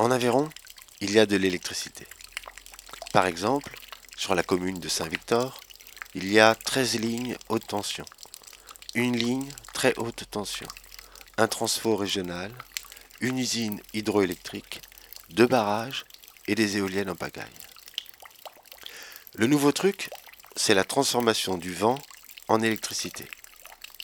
En 0.00 0.10
Aveyron, 0.10 0.48
il 1.02 1.10
y 1.10 1.18
a 1.18 1.26
de 1.26 1.36
l'électricité. 1.36 2.06
Par 3.12 3.26
exemple, 3.26 3.78
sur 4.16 4.34
la 4.34 4.42
commune 4.42 4.78
de 4.78 4.88
Saint-Victor, 4.88 5.60
il 6.14 6.32
y 6.32 6.40
a 6.40 6.54
13 6.54 6.98
lignes 7.00 7.36
haute 7.50 7.66
tension, 7.66 8.06
une 8.94 9.14
ligne 9.14 9.50
très 9.74 9.92
haute 9.98 10.24
tension, 10.30 10.66
un 11.36 11.48
transfo 11.48 11.96
régional, 11.96 12.50
une 13.20 13.36
usine 13.38 13.78
hydroélectrique, 13.92 14.80
deux 15.28 15.46
barrages 15.46 16.06
et 16.48 16.54
des 16.54 16.78
éoliennes 16.78 17.10
en 17.10 17.14
pagaille. 17.14 17.44
Le 19.34 19.46
nouveau 19.46 19.70
truc, 19.70 20.08
c'est 20.56 20.72
la 20.72 20.84
transformation 20.84 21.58
du 21.58 21.74
vent 21.74 21.98
en 22.48 22.62
électricité. 22.62 23.28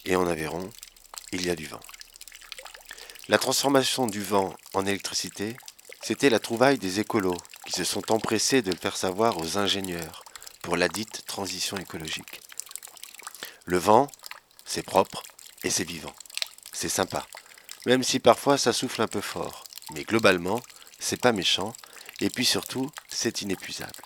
Et 0.04 0.14
en 0.14 0.26
Aveyron, 0.26 0.70
il 1.32 1.46
y 1.46 1.48
a 1.48 1.56
du 1.56 1.66
vent. 1.66 1.80
La 3.30 3.38
transformation 3.38 4.06
du 4.06 4.22
vent 4.22 4.54
en 4.74 4.84
électricité, 4.84 5.56
c'était 6.06 6.30
la 6.30 6.38
trouvaille 6.38 6.78
des 6.78 7.00
écolos 7.00 7.36
qui 7.66 7.72
se 7.72 7.82
sont 7.82 8.12
empressés 8.12 8.62
de 8.62 8.70
le 8.70 8.76
faire 8.76 8.96
savoir 8.96 9.38
aux 9.38 9.58
ingénieurs 9.58 10.22
pour 10.62 10.76
la 10.76 10.86
dite 10.86 11.26
transition 11.26 11.76
écologique. 11.78 12.40
Le 13.64 13.78
vent, 13.78 14.06
c'est 14.64 14.84
propre 14.84 15.24
et 15.64 15.70
c'est 15.70 15.82
vivant. 15.82 16.14
C'est 16.72 16.88
sympa, 16.88 17.26
même 17.86 18.04
si 18.04 18.20
parfois 18.20 18.56
ça 18.56 18.72
souffle 18.72 19.02
un 19.02 19.08
peu 19.08 19.20
fort. 19.20 19.64
Mais 19.94 20.04
globalement, 20.04 20.62
c'est 21.00 21.20
pas 21.20 21.32
méchant 21.32 21.74
et 22.20 22.30
puis 22.30 22.44
surtout, 22.44 22.88
c'est 23.08 23.42
inépuisable. 23.42 24.04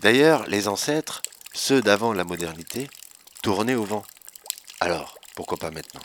D'ailleurs, 0.00 0.46
les 0.46 0.68
ancêtres, 0.68 1.22
ceux 1.54 1.82
d'avant 1.82 2.12
la 2.12 2.22
modernité, 2.22 2.88
tournaient 3.42 3.74
au 3.74 3.84
vent. 3.84 4.04
Alors, 4.78 5.18
pourquoi 5.34 5.58
pas 5.58 5.72
maintenant? 5.72 6.02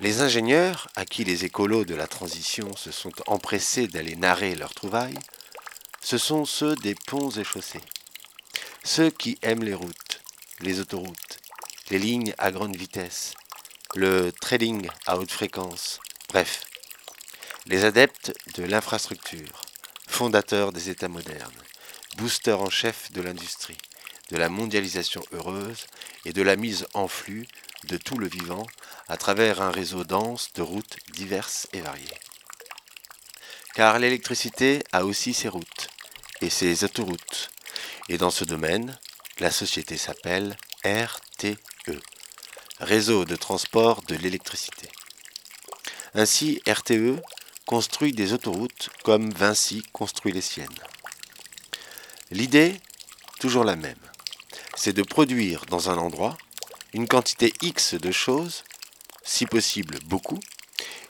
Les 0.00 0.22
ingénieurs, 0.22 0.88
à 0.96 1.04
qui 1.04 1.24
les 1.24 1.44
écolos 1.44 1.84
de 1.84 1.94
la 1.94 2.06
transition 2.06 2.74
se 2.74 2.90
sont 2.90 3.12
empressés 3.26 3.86
d'aller 3.86 4.16
narrer 4.16 4.54
leurs 4.54 4.72
trouvailles, 4.72 5.18
ce 6.00 6.16
sont 6.16 6.46
ceux 6.46 6.74
des 6.76 6.94
ponts 6.94 7.28
et 7.28 7.44
chaussées. 7.44 7.82
Ceux 8.82 9.10
qui 9.10 9.38
aiment 9.42 9.62
les 9.62 9.74
routes, 9.74 10.22
les 10.60 10.80
autoroutes, 10.80 11.38
les 11.90 11.98
lignes 11.98 12.34
à 12.38 12.50
grande 12.50 12.76
vitesse, 12.76 13.34
le 13.94 14.32
trading 14.32 14.88
à 15.04 15.18
haute 15.18 15.30
fréquence, 15.30 16.00
bref, 16.30 16.64
les 17.66 17.84
adeptes 17.84 18.32
de 18.54 18.64
l'infrastructure, 18.64 19.60
fondateurs 20.08 20.72
des 20.72 20.88
États 20.88 21.08
modernes, 21.08 21.62
boosters 22.16 22.62
en 22.62 22.70
chef 22.70 23.12
de 23.12 23.20
l'industrie, 23.20 23.76
de 24.30 24.38
la 24.38 24.48
mondialisation 24.48 25.22
heureuse 25.32 25.86
et 26.24 26.32
de 26.32 26.40
la 26.40 26.56
mise 26.56 26.86
en 26.94 27.06
flux 27.06 27.46
de 27.84 27.96
tout 27.96 28.18
le 28.18 28.28
vivant 28.28 28.66
à 29.08 29.16
travers 29.16 29.60
un 29.62 29.70
réseau 29.70 30.04
dense 30.04 30.52
de 30.54 30.62
routes 30.62 30.96
diverses 31.12 31.66
et 31.72 31.80
variées. 31.80 32.06
Car 33.74 33.98
l'électricité 33.98 34.82
a 34.92 35.04
aussi 35.04 35.32
ses 35.32 35.48
routes 35.48 35.88
et 36.40 36.50
ses 36.50 36.84
autoroutes. 36.84 37.50
Et 38.08 38.18
dans 38.18 38.30
ce 38.30 38.44
domaine, 38.44 38.98
la 39.38 39.50
société 39.50 39.96
s'appelle 39.96 40.56
RTE, 40.84 41.56
Réseau 42.80 43.26
de 43.26 43.36
transport 43.36 44.02
de 44.02 44.14
l'électricité. 44.14 44.88
Ainsi, 46.14 46.62
RTE 46.66 47.20
construit 47.66 48.12
des 48.12 48.32
autoroutes 48.32 48.88
comme 49.04 49.30
Vinci 49.30 49.82
construit 49.92 50.32
les 50.32 50.40
siennes. 50.40 50.68
L'idée, 52.30 52.80
toujours 53.38 53.64
la 53.64 53.76
même, 53.76 53.98
c'est 54.76 54.92
de 54.92 55.02
produire 55.02 55.66
dans 55.66 55.90
un 55.90 55.98
endroit 55.98 56.38
une 56.92 57.08
quantité 57.08 57.52
X 57.62 57.94
de 57.94 58.10
choses, 58.10 58.64
si 59.22 59.46
possible 59.46 59.98
beaucoup, 60.06 60.40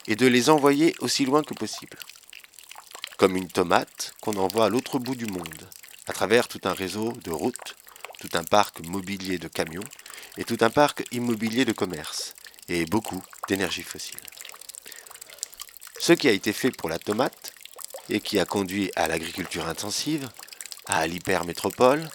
et 0.07 0.15
de 0.15 0.27
les 0.27 0.49
envoyer 0.49 0.95
aussi 0.99 1.25
loin 1.25 1.43
que 1.43 1.53
possible. 1.53 1.97
Comme 3.17 3.35
une 3.35 3.47
tomate 3.47 4.13
qu'on 4.21 4.37
envoie 4.37 4.65
à 4.65 4.69
l'autre 4.69 4.99
bout 4.99 5.15
du 5.15 5.25
monde, 5.25 5.69
à 6.07 6.13
travers 6.13 6.47
tout 6.47 6.61
un 6.63 6.73
réseau 6.73 7.13
de 7.23 7.31
routes, 7.31 7.75
tout 8.19 8.29
un 8.33 8.43
parc 8.43 8.85
mobilier 8.85 9.37
de 9.37 9.47
camions, 9.47 9.83
et 10.37 10.43
tout 10.43 10.57
un 10.61 10.69
parc 10.69 11.05
immobilier 11.11 11.65
de 11.65 11.71
commerce, 11.71 12.33
et 12.67 12.85
beaucoup 12.85 13.21
d'énergie 13.47 13.83
fossile. 13.83 14.19
Ce 15.99 16.13
qui 16.13 16.27
a 16.27 16.31
été 16.31 16.53
fait 16.53 16.71
pour 16.71 16.89
la 16.89 16.99
tomate, 16.99 17.53
et 18.09 18.19
qui 18.19 18.39
a 18.39 18.45
conduit 18.45 18.91
à 18.95 19.07
l'agriculture 19.07 19.67
intensive, 19.67 20.29
à 20.85 21.05
l'hypermétropole 21.07 22.09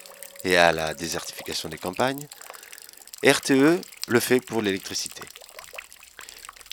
et 0.45 0.57
à 0.57 0.73
la 0.73 0.95
désertification 0.95 1.69
des 1.69 1.79
campagnes, 1.79 2.27
RTE 3.25 3.81
le 4.09 4.21
fait 4.21 4.41
pour 4.41 4.61
l'électricité. 4.61 5.23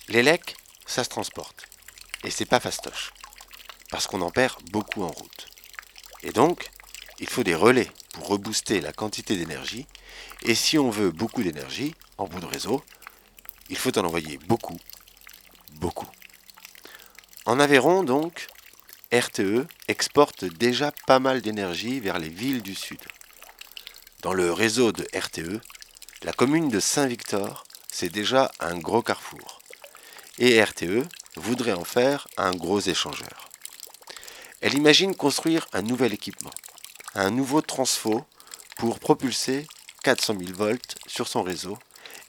L'élec, 0.09 0.57
ça 0.85 1.05
se 1.05 1.09
transporte. 1.09 1.65
Et 2.25 2.31
c'est 2.31 2.45
pas 2.45 2.59
fastoche. 2.59 3.13
Parce 3.89 4.07
qu'on 4.07 4.19
en 4.19 4.29
perd 4.29 4.61
beaucoup 4.69 5.03
en 5.03 5.07
route. 5.07 5.47
Et 6.21 6.31
donc, 6.31 6.69
il 7.19 7.29
faut 7.29 7.43
des 7.43 7.55
relais 7.55 7.89
pour 8.11 8.27
rebooster 8.27 8.81
la 8.81 8.91
quantité 8.91 9.37
d'énergie. 9.37 9.87
Et 10.41 10.53
si 10.53 10.77
on 10.77 10.89
veut 10.89 11.11
beaucoup 11.11 11.43
d'énergie 11.43 11.95
en 12.17 12.27
bout 12.27 12.41
de 12.41 12.45
réseau, 12.45 12.83
il 13.69 13.77
faut 13.77 13.97
en 13.97 14.03
envoyer 14.03 14.37
beaucoup, 14.39 14.77
beaucoup. 15.75 16.09
En 17.45 17.57
Aveyron, 17.57 18.03
donc, 18.03 18.47
RTE 19.13 19.65
exporte 19.87 20.43
déjà 20.43 20.91
pas 21.07 21.19
mal 21.19 21.41
d'énergie 21.41 22.01
vers 22.01 22.19
les 22.19 22.29
villes 22.29 22.61
du 22.61 22.75
Sud. 22.75 22.99
Dans 24.21 24.33
le 24.33 24.51
réseau 24.51 24.91
de 24.91 25.07
RTE, 25.17 25.61
la 26.23 26.33
commune 26.33 26.69
de 26.69 26.79
Saint-Victor, 26.79 27.65
c'est 27.91 28.09
déjà 28.09 28.51
un 28.59 28.77
gros 28.77 29.01
carrefour. 29.01 29.61
Et 30.39 30.63
RTE 30.63 31.07
voudrait 31.35 31.73
en 31.73 31.83
faire 31.83 32.27
un 32.37 32.51
gros 32.51 32.79
échangeur. 32.79 33.49
Elle 34.61 34.75
imagine 34.75 35.15
construire 35.15 35.67
un 35.73 35.81
nouvel 35.81 36.13
équipement, 36.13 36.53
un 37.13 37.29
nouveau 37.29 37.61
transfo 37.61 38.25
pour 38.77 38.99
propulser 38.99 39.67
400 40.03 40.35
000 40.39 40.53
volts 40.53 40.95
sur 41.07 41.27
son 41.27 41.43
réseau 41.43 41.77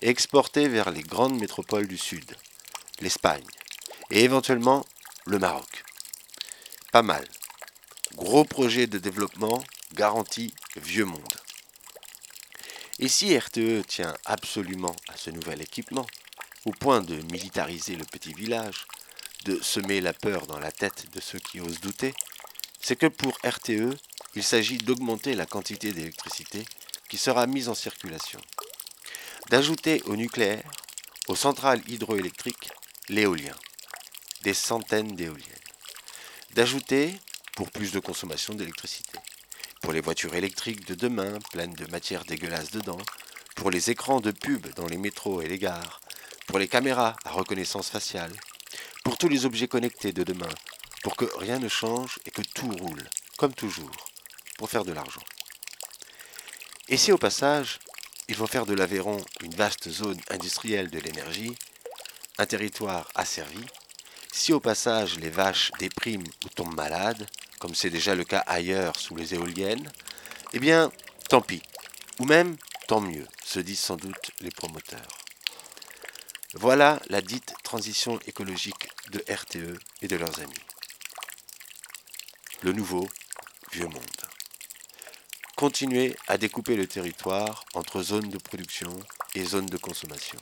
et 0.02 0.08
exporter 0.08 0.68
vers 0.68 0.90
les 0.90 1.02
grandes 1.02 1.38
métropoles 1.38 1.86
du 1.86 1.98
Sud, 1.98 2.36
l'Espagne 3.00 3.46
et 4.10 4.24
éventuellement 4.24 4.84
le 5.26 5.38
Maroc 5.38 5.84
pas 6.94 7.02
mal. 7.02 7.26
Gros 8.14 8.44
projet 8.44 8.86
de 8.86 8.98
développement, 8.98 9.64
garantie 9.94 10.54
vieux 10.76 11.04
monde. 11.04 11.43
Et 13.04 13.08
si 13.08 13.36
RTE 13.36 13.86
tient 13.86 14.16
absolument 14.24 14.96
à 15.08 15.18
ce 15.18 15.28
nouvel 15.28 15.60
équipement, 15.60 16.06
au 16.64 16.70
point 16.70 17.02
de 17.02 17.16
militariser 17.30 17.96
le 17.96 18.04
petit 18.06 18.32
village, 18.32 18.86
de 19.44 19.60
semer 19.60 20.00
la 20.00 20.14
peur 20.14 20.46
dans 20.46 20.58
la 20.58 20.72
tête 20.72 21.12
de 21.12 21.20
ceux 21.20 21.38
qui 21.38 21.60
osent 21.60 21.82
douter, 21.82 22.14
c'est 22.80 22.96
que 22.96 23.04
pour 23.04 23.36
RTE, 23.44 23.94
il 24.36 24.42
s'agit 24.42 24.78
d'augmenter 24.78 25.34
la 25.34 25.44
quantité 25.44 25.92
d'électricité 25.92 26.64
qui 27.10 27.18
sera 27.18 27.46
mise 27.46 27.68
en 27.68 27.74
circulation, 27.74 28.40
d'ajouter 29.50 30.02
au 30.06 30.16
nucléaire, 30.16 30.70
aux 31.28 31.36
centrales 31.36 31.82
hydroélectriques, 31.86 32.70
l'éolien, 33.10 33.54
des 34.44 34.54
centaines 34.54 35.14
d'éoliennes 35.14 35.52
d'ajouter 36.54 37.14
pour 37.54 37.70
plus 37.70 37.92
de 37.92 37.98
consommation 37.98 38.54
d'électricité. 38.54 39.18
Pour 39.84 39.92
les 39.92 40.00
voitures 40.00 40.34
électriques 40.34 40.86
de 40.86 40.94
demain, 40.94 41.38
pleines 41.52 41.74
de 41.74 41.84
matière 41.90 42.24
dégueulasse 42.24 42.70
dedans, 42.70 42.96
pour 43.54 43.70
les 43.70 43.90
écrans 43.90 44.22
de 44.22 44.30
pub 44.30 44.66
dans 44.76 44.86
les 44.86 44.96
métros 44.96 45.42
et 45.42 45.46
les 45.46 45.58
gares, 45.58 46.00
pour 46.46 46.58
les 46.58 46.68
caméras 46.68 47.16
à 47.26 47.32
reconnaissance 47.32 47.90
faciale, 47.90 48.32
pour 49.04 49.18
tous 49.18 49.28
les 49.28 49.44
objets 49.44 49.68
connectés 49.68 50.12
de 50.12 50.22
demain, 50.22 50.48
pour 51.02 51.16
que 51.16 51.26
rien 51.36 51.58
ne 51.58 51.68
change 51.68 52.18
et 52.24 52.30
que 52.30 52.40
tout 52.40 52.70
roule, 52.70 53.04
comme 53.36 53.52
toujours, 53.52 54.08
pour 54.56 54.70
faire 54.70 54.86
de 54.86 54.92
l'argent. 54.92 55.22
Et 56.88 56.96
si 56.96 57.12
au 57.12 57.18
passage, 57.18 57.78
il 58.28 58.36
faut 58.36 58.46
faire 58.46 58.64
de 58.64 58.72
l'Aveyron 58.72 59.18
une 59.42 59.54
vaste 59.54 59.90
zone 59.90 60.20
industrielle 60.30 60.88
de 60.88 60.98
l'énergie, 60.98 61.54
un 62.38 62.46
territoire 62.46 63.06
asservi, 63.14 63.66
si 64.32 64.54
au 64.54 64.60
passage 64.60 65.18
les 65.18 65.30
vaches 65.30 65.72
dépriment 65.78 66.26
ou 66.46 66.48
tombent 66.48 66.74
malades, 66.74 67.26
comme 67.58 67.74
c'est 67.74 67.90
déjà 67.90 68.14
le 68.14 68.24
cas 68.24 68.42
ailleurs 68.46 68.98
sous 68.98 69.16
les 69.16 69.34
éoliennes, 69.34 69.90
eh 70.52 70.58
bien, 70.58 70.90
tant 71.28 71.40
pis. 71.40 71.62
Ou 72.18 72.24
même, 72.24 72.56
tant 72.86 73.00
mieux, 73.00 73.26
se 73.44 73.60
disent 73.60 73.80
sans 73.80 73.96
doute 73.96 74.30
les 74.40 74.50
promoteurs. 74.50 75.18
Voilà 76.54 77.00
la 77.08 77.20
dite 77.20 77.54
transition 77.62 78.18
écologique 78.26 78.88
de 79.10 79.24
RTE 79.28 79.78
et 80.02 80.08
de 80.08 80.16
leurs 80.16 80.38
amis. 80.40 80.52
Le 82.62 82.72
nouveau 82.72 83.08
vieux 83.72 83.88
monde. 83.88 84.02
Continuer 85.56 86.16
à 86.28 86.38
découper 86.38 86.76
le 86.76 86.86
territoire 86.86 87.64
entre 87.74 88.02
zones 88.02 88.30
de 88.30 88.38
production 88.38 88.98
et 89.34 89.44
zones 89.44 89.66
de 89.66 89.76
consommation. 89.76 90.38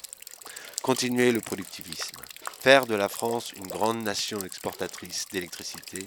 Continuer 0.82 1.32
le 1.32 1.40
productivisme 1.40 2.20
faire 2.62 2.86
de 2.86 2.94
la 2.94 3.08
France 3.08 3.52
une 3.56 3.66
grande 3.66 4.04
nation 4.04 4.38
exportatrice 4.44 5.26
d'électricité, 5.32 6.04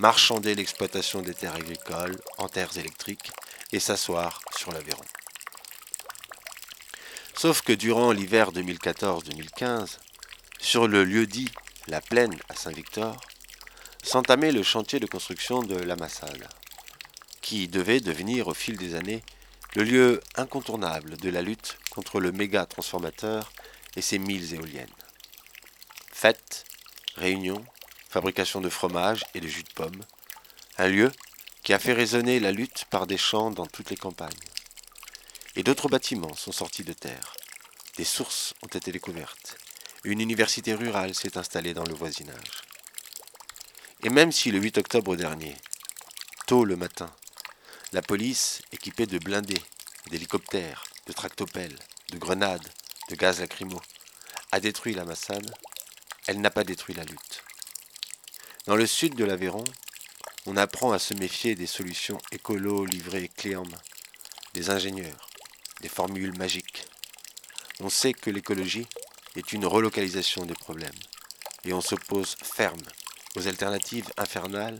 marchander 0.00 0.54
l'exploitation 0.54 1.20
des 1.20 1.34
terres 1.34 1.56
agricoles 1.56 2.18
en 2.38 2.48
terres 2.48 2.76
électriques 2.78 3.30
et 3.70 3.80
s'asseoir 3.80 4.40
sur 4.56 4.72
l'Aveyron. 4.72 5.04
Sauf 7.36 7.60
que 7.60 7.72
durant 7.72 8.10
l'hiver 8.10 8.50
2014-2015, 8.52 9.98
sur 10.58 10.88
le 10.88 11.04
lieu 11.04 11.26
dit 11.26 11.50
La 11.86 12.00
Plaine 12.00 12.36
à 12.48 12.54
Saint-Victor, 12.54 13.16
s'entamait 14.02 14.52
le 14.52 14.62
chantier 14.62 15.00
de 15.00 15.06
construction 15.06 15.62
de 15.62 15.76
l'Amassade, 15.76 16.48
qui 17.42 17.68
devait 17.68 18.00
devenir 18.00 18.48
au 18.48 18.54
fil 18.54 18.78
des 18.78 18.94
années 18.94 19.22
le 19.74 19.84
lieu 19.84 20.20
incontournable 20.36 21.18
de 21.18 21.28
la 21.28 21.42
lutte 21.42 21.78
contre 21.90 22.20
le 22.20 22.32
méga 22.32 22.64
transformateur 22.64 23.52
et 23.96 24.00
ses 24.00 24.18
mille 24.18 24.54
éoliennes. 24.54 24.88
Fêtes, 26.10 26.64
réunions, 27.16 27.64
fabrication 28.10 28.60
de 28.60 28.68
fromage 28.68 29.24
et 29.34 29.40
de 29.40 29.46
jus 29.46 29.62
de 29.62 29.72
pomme, 29.72 30.00
un 30.78 30.88
lieu 30.88 31.12
qui 31.62 31.72
a 31.72 31.78
fait 31.78 31.92
résonner 31.92 32.40
la 32.40 32.50
lutte 32.50 32.84
par 32.90 33.06
des 33.06 33.16
champs 33.16 33.52
dans 33.52 33.66
toutes 33.66 33.90
les 33.90 33.96
campagnes. 33.96 34.30
Et 35.54 35.62
d'autres 35.62 35.88
bâtiments 35.88 36.34
sont 36.34 36.50
sortis 36.50 36.82
de 36.82 36.92
terre. 36.92 37.34
Des 37.96 38.04
sources 38.04 38.54
ont 38.62 38.66
été 38.66 38.90
découvertes. 38.90 39.56
Une 40.02 40.20
université 40.20 40.74
rurale 40.74 41.14
s'est 41.14 41.38
installée 41.38 41.72
dans 41.72 41.84
le 41.84 41.94
voisinage. 41.94 42.64
Et 44.02 44.10
même 44.10 44.32
si 44.32 44.50
le 44.50 44.58
8 44.58 44.78
octobre 44.78 45.14
dernier, 45.14 45.54
tôt 46.46 46.64
le 46.64 46.74
matin, 46.76 47.14
la 47.92 48.02
police, 48.02 48.62
équipée 48.72 49.06
de 49.06 49.18
blindés, 49.18 49.62
d'hélicoptères, 50.10 50.84
de 51.06 51.12
tractopelles, 51.12 51.78
de 52.10 52.18
grenades, 52.18 52.72
de 53.08 53.14
gaz 53.14 53.38
lacrymo, 53.38 53.80
a 54.50 54.58
détruit 54.58 54.94
la 54.94 55.04
Massade, 55.04 55.54
elle 56.26 56.40
n'a 56.40 56.50
pas 56.50 56.64
détruit 56.64 56.94
la 56.94 57.04
lutte. 57.04 57.29
Dans 58.66 58.76
le 58.76 58.86
sud 58.86 59.14
de 59.14 59.24
l'Aveyron, 59.24 59.64
on 60.44 60.58
apprend 60.58 60.92
à 60.92 60.98
se 60.98 61.14
méfier 61.14 61.54
des 61.54 61.66
solutions 61.66 62.18
écolo 62.30 62.84
livrées 62.84 63.28
clé 63.28 63.56
en 63.56 63.64
main, 63.64 63.80
des 64.52 64.68
ingénieurs, 64.68 65.28
des 65.80 65.88
formules 65.88 66.36
magiques. 66.36 66.84
On 67.80 67.88
sait 67.88 68.12
que 68.12 68.28
l'écologie 68.28 68.86
est 69.34 69.54
une 69.54 69.64
relocalisation 69.64 70.44
des 70.44 70.54
problèmes, 70.54 70.90
et 71.64 71.72
on 71.72 71.80
s'oppose 71.80 72.36
ferme 72.42 72.82
aux 73.34 73.48
alternatives 73.48 74.10
infernales 74.18 74.78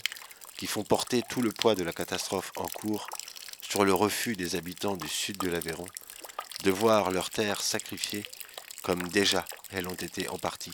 qui 0.58 0.66
font 0.66 0.84
porter 0.84 1.22
tout 1.30 1.40
le 1.40 1.50
poids 1.50 1.74
de 1.74 1.82
la 1.82 1.94
catastrophe 1.94 2.52
en 2.56 2.66
cours 2.66 3.06
sur 3.62 3.86
le 3.86 3.94
refus 3.94 4.36
des 4.36 4.56
habitants 4.56 4.98
du 4.98 5.08
sud 5.08 5.38
de 5.38 5.48
l'Aveyron 5.48 5.86
de 6.64 6.70
voir 6.70 7.10
leurs 7.10 7.30
terres 7.30 7.62
sacrifiées 7.62 8.26
comme 8.82 9.08
déjà 9.08 9.46
elles 9.70 9.88
ont 9.88 9.94
été 9.94 10.28
en 10.28 10.38
partie 10.38 10.72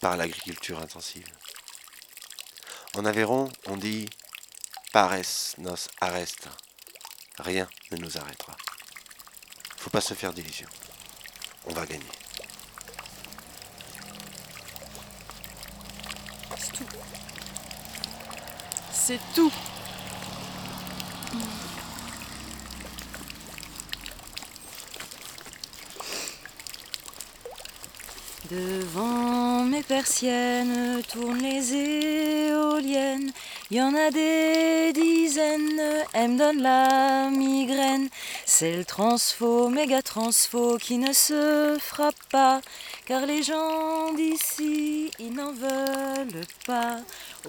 par 0.00 0.16
l'agriculture 0.16 0.80
intensive. 0.80 1.26
En 2.94 3.04
Aveyron, 3.04 3.50
on 3.66 3.76
dit 3.76 4.08
Pares 4.92 5.54
nos 5.58 5.76
arresta. 6.00 6.50
Rien 7.38 7.68
ne 7.90 7.98
nous 7.98 8.16
arrêtera. 8.16 8.56
Faut 9.76 9.90
pas 9.90 10.00
se 10.00 10.14
faire 10.14 10.32
d'illusions. 10.32 10.68
On 11.66 11.72
va 11.72 11.86
gagner. 11.86 12.04
C'est 16.56 16.72
tout. 16.72 16.86
C'est 18.92 19.20
tout. 19.34 19.52
Devant 28.50 29.47
mes 29.68 29.82
persiennes 29.82 31.02
tournent 31.12 31.42
les 31.42 31.74
éoliennes. 31.74 33.30
Y 33.70 33.80
en 33.80 33.94
a 33.94 34.10
des 34.10 34.92
dizaines, 34.94 35.80
elles 36.14 36.30
me 36.30 36.38
donnent 36.38 36.62
la 36.62 37.28
migraine. 37.30 38.08
C'est 38.46 38.76
le 38.76 38.84
transfo, 38.84 39.68
méga 39.68 40.00
transfo 40.00 40.78
qui 40.78 40.96
ne 40.96 41.12
se 41.12 41.76
frappe 41.80 42.22
pas. 42.30 42.60
Car 43.04 43.26
les 43.26 43.42
gens 43.42 44.12
d'ici, 44.14 45.10
ils 45.18 45.32
n'en 45.32 45.52
veulent 45.52 46.46
pas. 46.66 46.98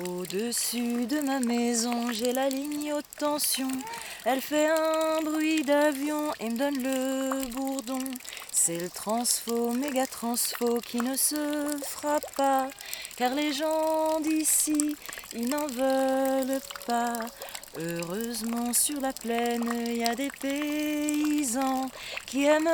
Au-dessus 0.06 1.06
de 1.06 1.19
ma 1.21 1.39
maison, 1.39 2.12
j'ai 2.12 2.33
la 2.33 2.50
ligne 2.50 2.94
haute 2.94 3.06
tension. 3.18 3.69
Elle 4.25 4.42
fait 4.42 4.68
un 4.68 5.21
bruit 5.24 5.63
d'avion 5.63 6.33
et 6.39 6.50
me 6.50 6.57
donne 6.57 6.83
le 6.83 7.48
bourdon. 7.51 8.04
C'est 8.69 8.77
le 8.77 8.89
transfo, 8.92 9.71
méga 9.71 10.06
transfo 10.06 10.77
qui 10.77 11.01
ne 11.01 11.16
se 11.16 11.75
frappe 11.81 12.36
pas. 12.36 12.69
Car 13.16 13.33
les 13.33 13.51
gens 13.51 14.19
d'ici, 14.19 14.95
ils 15.33 15.50
n'en 15.50 15.66
veulent 15.66 16.62
pas. 16.86 17.18
Heureusement 17.80 18.71
sur 18.74 19.01
la 19.01 19.12
plaine, 19.12 19.68
il 19.88 19.98
y 19.98 20.04
a 20.04 20.13
des 20.13 20.30
paysans 20.39 21.89
qui 22.27 22.45
aiment 22.45 22.69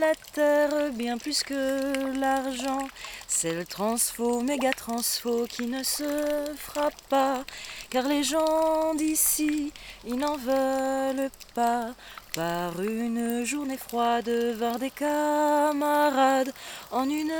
la 0.00 0.12
terre 0.32 0.90
bien 0.92 1.18
plus 1.18 1.44
que 1.44 2.18
l'argent. 2.18 2.88
C'est 3.28 3.52
le 3.52 3.64
transfo, 3.64 4.40
méga 4.40 4.72
transfo 4.72 5.46
qui 5.48 5.66
ne 5.66 5.84
se 5.84 6.52
frappe 6.56 7.00
pas, 7.08 7.44
car 7.90 8.08
les 8.08 8.24
gens 8.24 8.92
d'ici, 8.94 9.72
ils 10.04 10.16
n'en 10.16 10.36
veulent 10.36 11.30
pas. 11.54 11.94
Par 12.34 12.80
une 12.80 13.44
journée 13.44 13.76
froide, 13.76 14.30
voir 14.58 14.78
des 14.78 14.90
camarades 14.90 16.52
en 16.92 17.08
une 17.08 17.32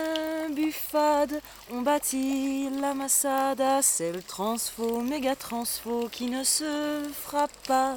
buffade, 0.55 1.41
on 1.73 1.83
bâtit 1.83 2.69
la 2.81 2.95
massada. 2.95 3.81
C'est 3.83 4.13
le 4.13 4.23
transfo, 4.23 5.01
méga 5.01 5.37
transfo 5.37 6.09
qui 6.11 6.27
ne 6.27 6.43
se 6.43 7.03
frappe 7.13 7.57
pas, 7.67 7.97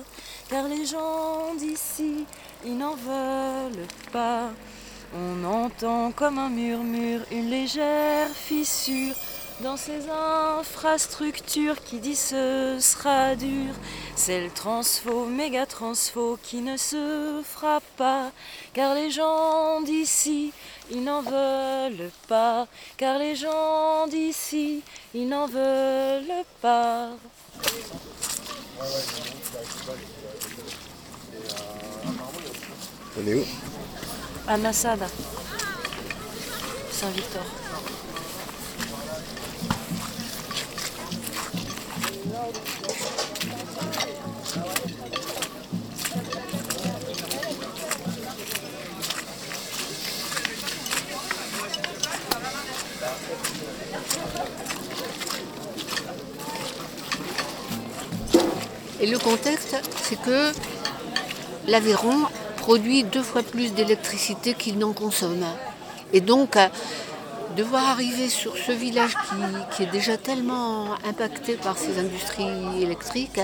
car 0.50 0.68
les 0.68 0.86
gens 0.86 1.56
d'ici, 1.58 2.26
ils 2.66 2.78
n'en 2.78 2.96
veulent 2.96 3.88
pas. 4.12 4.50
On 5.14 5.44
entend 5.44 6.12
comme 6.12 6.38
un 6.38 6.50
murmure 6.50 7.22
une 7.32 7.50
légère 7.50 8.30
fissure 8.30 9.16
dans 9.62 9.78
ces 9.78 10.10
infrastructures 10.10 11.82
qui 11.84 12.00
dit 12.00 12.16
ce 12.16 12.78
sera 12.80 13.36
dur. 13.36 13.74
C'est 14.16 14.42
le 14.42 14.50
transfo, 14.50 15.26
méga 15.26 15.66
transfo 15.66 16.38
qui 16.42 16.62
ne 16.62 16.78
se 16.78 17.42
frappe 17.44 17.84
pas, 17.98 18.32
car 18.74 18.96
les 18.96 19.12
gens 19.12 19.82
d'ici, 19.82 20.54
ils 20.90 21.04
n'en 21.04 21.22
veulent 21.22 22.12
pas, 22.28 22.68
car 22.98 23.18
les 23.18 23.36
gens 23.36 24.08
d'ici, 24.08 24.82
ils 25.14 25.28
n'en 25.28 25.48
veulent 25.48 26.46
pas. 26.62 27.10
On 33.18 33.28
est 33.28 33.36
où? 33.36 33.46
À 34.48 34.58
Saint-Victor. 36.92 37.44
Et 59.00 59.08
le 59.08 59.18
contexte, 59.18 59.76
c'est 60.04 60.20
que 60.22 60.52
l'Aveyron 61.68 62.28
produit 62.58 63.04
deux 63.04 63.24
fois 63.24 63.42
plus 63.42 63.74
d'électricité 63.74 64.54
qu'il 64.54 64.78
n'en 64.78 64.94
consomme. 64.94 65.46
Et 66.14 66.22
donc, 66.22 66.56
euh, 67.62 67.64
devoir 67.64 67.90
arriver 67.90 68.30
sur 68.30 68.58
ce 68.58 68.72
village 68.72 69.14
qui, 69.76 69.84
est 69.84 69.92
déjà 69.92 70.18
tellement 70.18 70.96
impacté 71.08 71.56
par 71.56 71.78
ces 71.78 72.00
industries 72.00 72.82
électriques, 72.82 73.40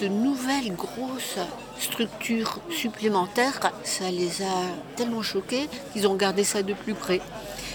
de 0.00 0.08
nouvelles 0.08 0.74
grosses 0.74 1.38
structures 1.78 2.60
supplémentaires, 2.70 3.60
ça 3.84 4.10
les 4.10 4.42
a 4.42 4.96
tellement 4.96 5.22
choqués 5.22 5.68
qu'ils 5.92 6.06
ont 6.06 6.14
gardé 6.14 6.44
ça 6.44 6.62
de 6.62 6.72
plus 6.72 6.94
près. 6.94 7.20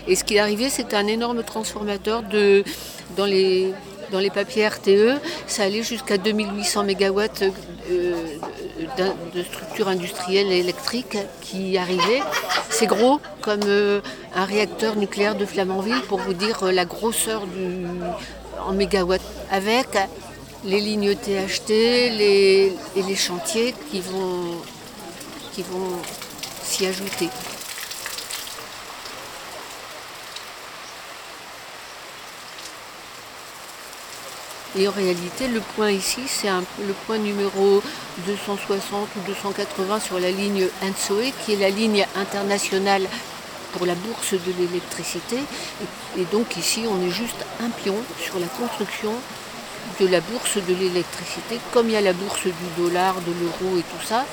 Et 0.08 0.16
ce 0.16 0.24
qui 0.24 0.36
est 0.36 0.40
arrivé, 0.40 0.70
c'est 0.70 0.94
un 0.94 1.08
énorme 1.08 1.44
transformateur 1.44 2.24
de, 2.24 2.64
dans, 3.16 3.26
les, 3.26 3.74
dans 4.12 4.20
les 4.20 4.30
papiers 4.30 4.68
RTE. 4.68 5.20
Ça 5.48 5.64
allait 5.64 5.84
jusqu'à 5.84 6.18
2800 6.18 6.84
MW 6.84 7.22
de 9.34 9.44
structures 9.44 9.88
industrielles 9.88 10.52
électriques 10.52 11.18
qui 11.42 11.78
arrivaient. 11.78 12.22
C'est 12.70 12.88
gros 12.88 13.20
comme 13.42 13.62
euh, 13.66 14.02
un 14.36 14.46
réacteur 14.46 14.96
nucléaire 14.96 15.36
de 15.36 15.46
Flamanville 15.46 16.02
pour 16.08 16.20
vous 16.20 16.34
dire 16.34 16.64
euh, 16.64 16.72
la 16.72 16.86
grosseur 16.86 17.46
du, 17.48 17.86
en 18.66 18.74
mégawatts. 18.74 19.22
Avec 19.52 19.88
les 20.66 20.82
lignes 20.82 21.16
THT 21.16 21.72
et 21.72 22.72
les 22.96 23.16
chantiers 23.16 23.74
qui 23.90 24.02
vont, 24.02 24.58
qui 25.54 25.64
vont 25.64 26.00
s'y 26.64 26.86
ajouter. 26.86 27.30
Et 34.76 34.88
en 34.88 34.92
réalité, 34.92 35.48
le 35.48 35.62
point 35.62 35.92
ici, 35.92 36.22
c'est 36.28 36.50
le 36.50 36.94
point 37.06 37.18
numéro 37.18 37.82
260 38.28 39.08
ou 39.16 39.20
280 39.28 40.00
sur 40.00 40.20
la 40.20 40.32
ligne 40.32 40.68
Ensoe, 40.84 41.32
qui 41.44 41.54
est 41.54 41.58
la 41.58 41.70
ligne 41.70 42.06
internationale 42.16 43.04
pour 43.74 43.86
la 43.86 43.96
bourse 43.96 44.34
de 44.34 44.54
l'électricité. 44.60 45.38
Et, 46.18 46.26
donc 46.32 46.58
ici, 46.58 46.84
on 46.90 47.06
est 47.06 47.12
juste 47.12 47.46
un 47.62 47.70
pion 47.70 47.96
sur 48.22 48.40
la 48.40 48.48
construction 48.48 49.14
de 50.00 50.08
la 50.08 50.20
bourse 50.22 50.58
de 50.58 50.74
l'électricité. 50.74 51.60
Comme 51.72 51.88
il 51.88 51.94
y 51.94 51.98
a 51.98 52.02
la 52.02 52.14
bourse 52.14 52.44
du 52.44 52.82
dollar, 52.82 53.16
de 53.16 53.32
l'euro 53.40 53.78
et 53.78 53.84
tout 53.84 54.06
ça, 54.06 54.26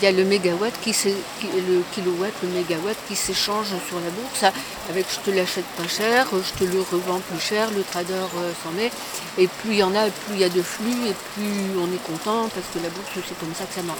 il 0.00 0.04
y 0.04 0.08
a 0.08 0.12
le 0.12 0.24
mégawatt 0.24 0.74
qui 0.82 0.94
le 1.42 1.82
kilowatt, 1.92 2.32
le 2.42 2.48
mégawatt 2.50 2.96
qui 3.08 3.16
s'échange 3.16 3.68
sur 3.88 3.98
la 4.00 4.10
bourse 4.10 4.44
avec 4.90 5.06
je 5.10 5.30
te 5.30 5.34
l'achète 5.34 5.64
pas 5.76 5.88
cher, 5.88 6.26
je 6.32 6.64
te 6.64 6.70
le 6.70 6.80
revends 6.80 7.20
plus 7.20 7.40
cher, 7.40 7.70
le 7.70 7.82
trader 7.82 8.12
euh, 8.12 8.52
s'en 8.62 8.72
met. 8.72 8.90
Et 9.38 9.46
plus 9.46 9.72
il 9.72 9.78
y 9.78 9.82
en 9.82 9.94
a, 9.94 10.04
plus 10.04 10.34
il 10.34 10.40
y 10.40 10.44
a 10.44 10.48
de 10.48 10.62
flux 10.62 11.08
et 11.08 11.14
plus 11.34 11.78
on 11.78 11.86
est 11.92 12.02
content 12.04 12.48
parce 12.48 12.66
que 12.74 12.78
la 12.82 12.90
bourse 12.90 13.08
c'est 13.14 13.38
comme 13.38 13.54
ça 13.54 13.64
que 13.64 13.74
ça 13.74 13.82
marche. 13.82 13.98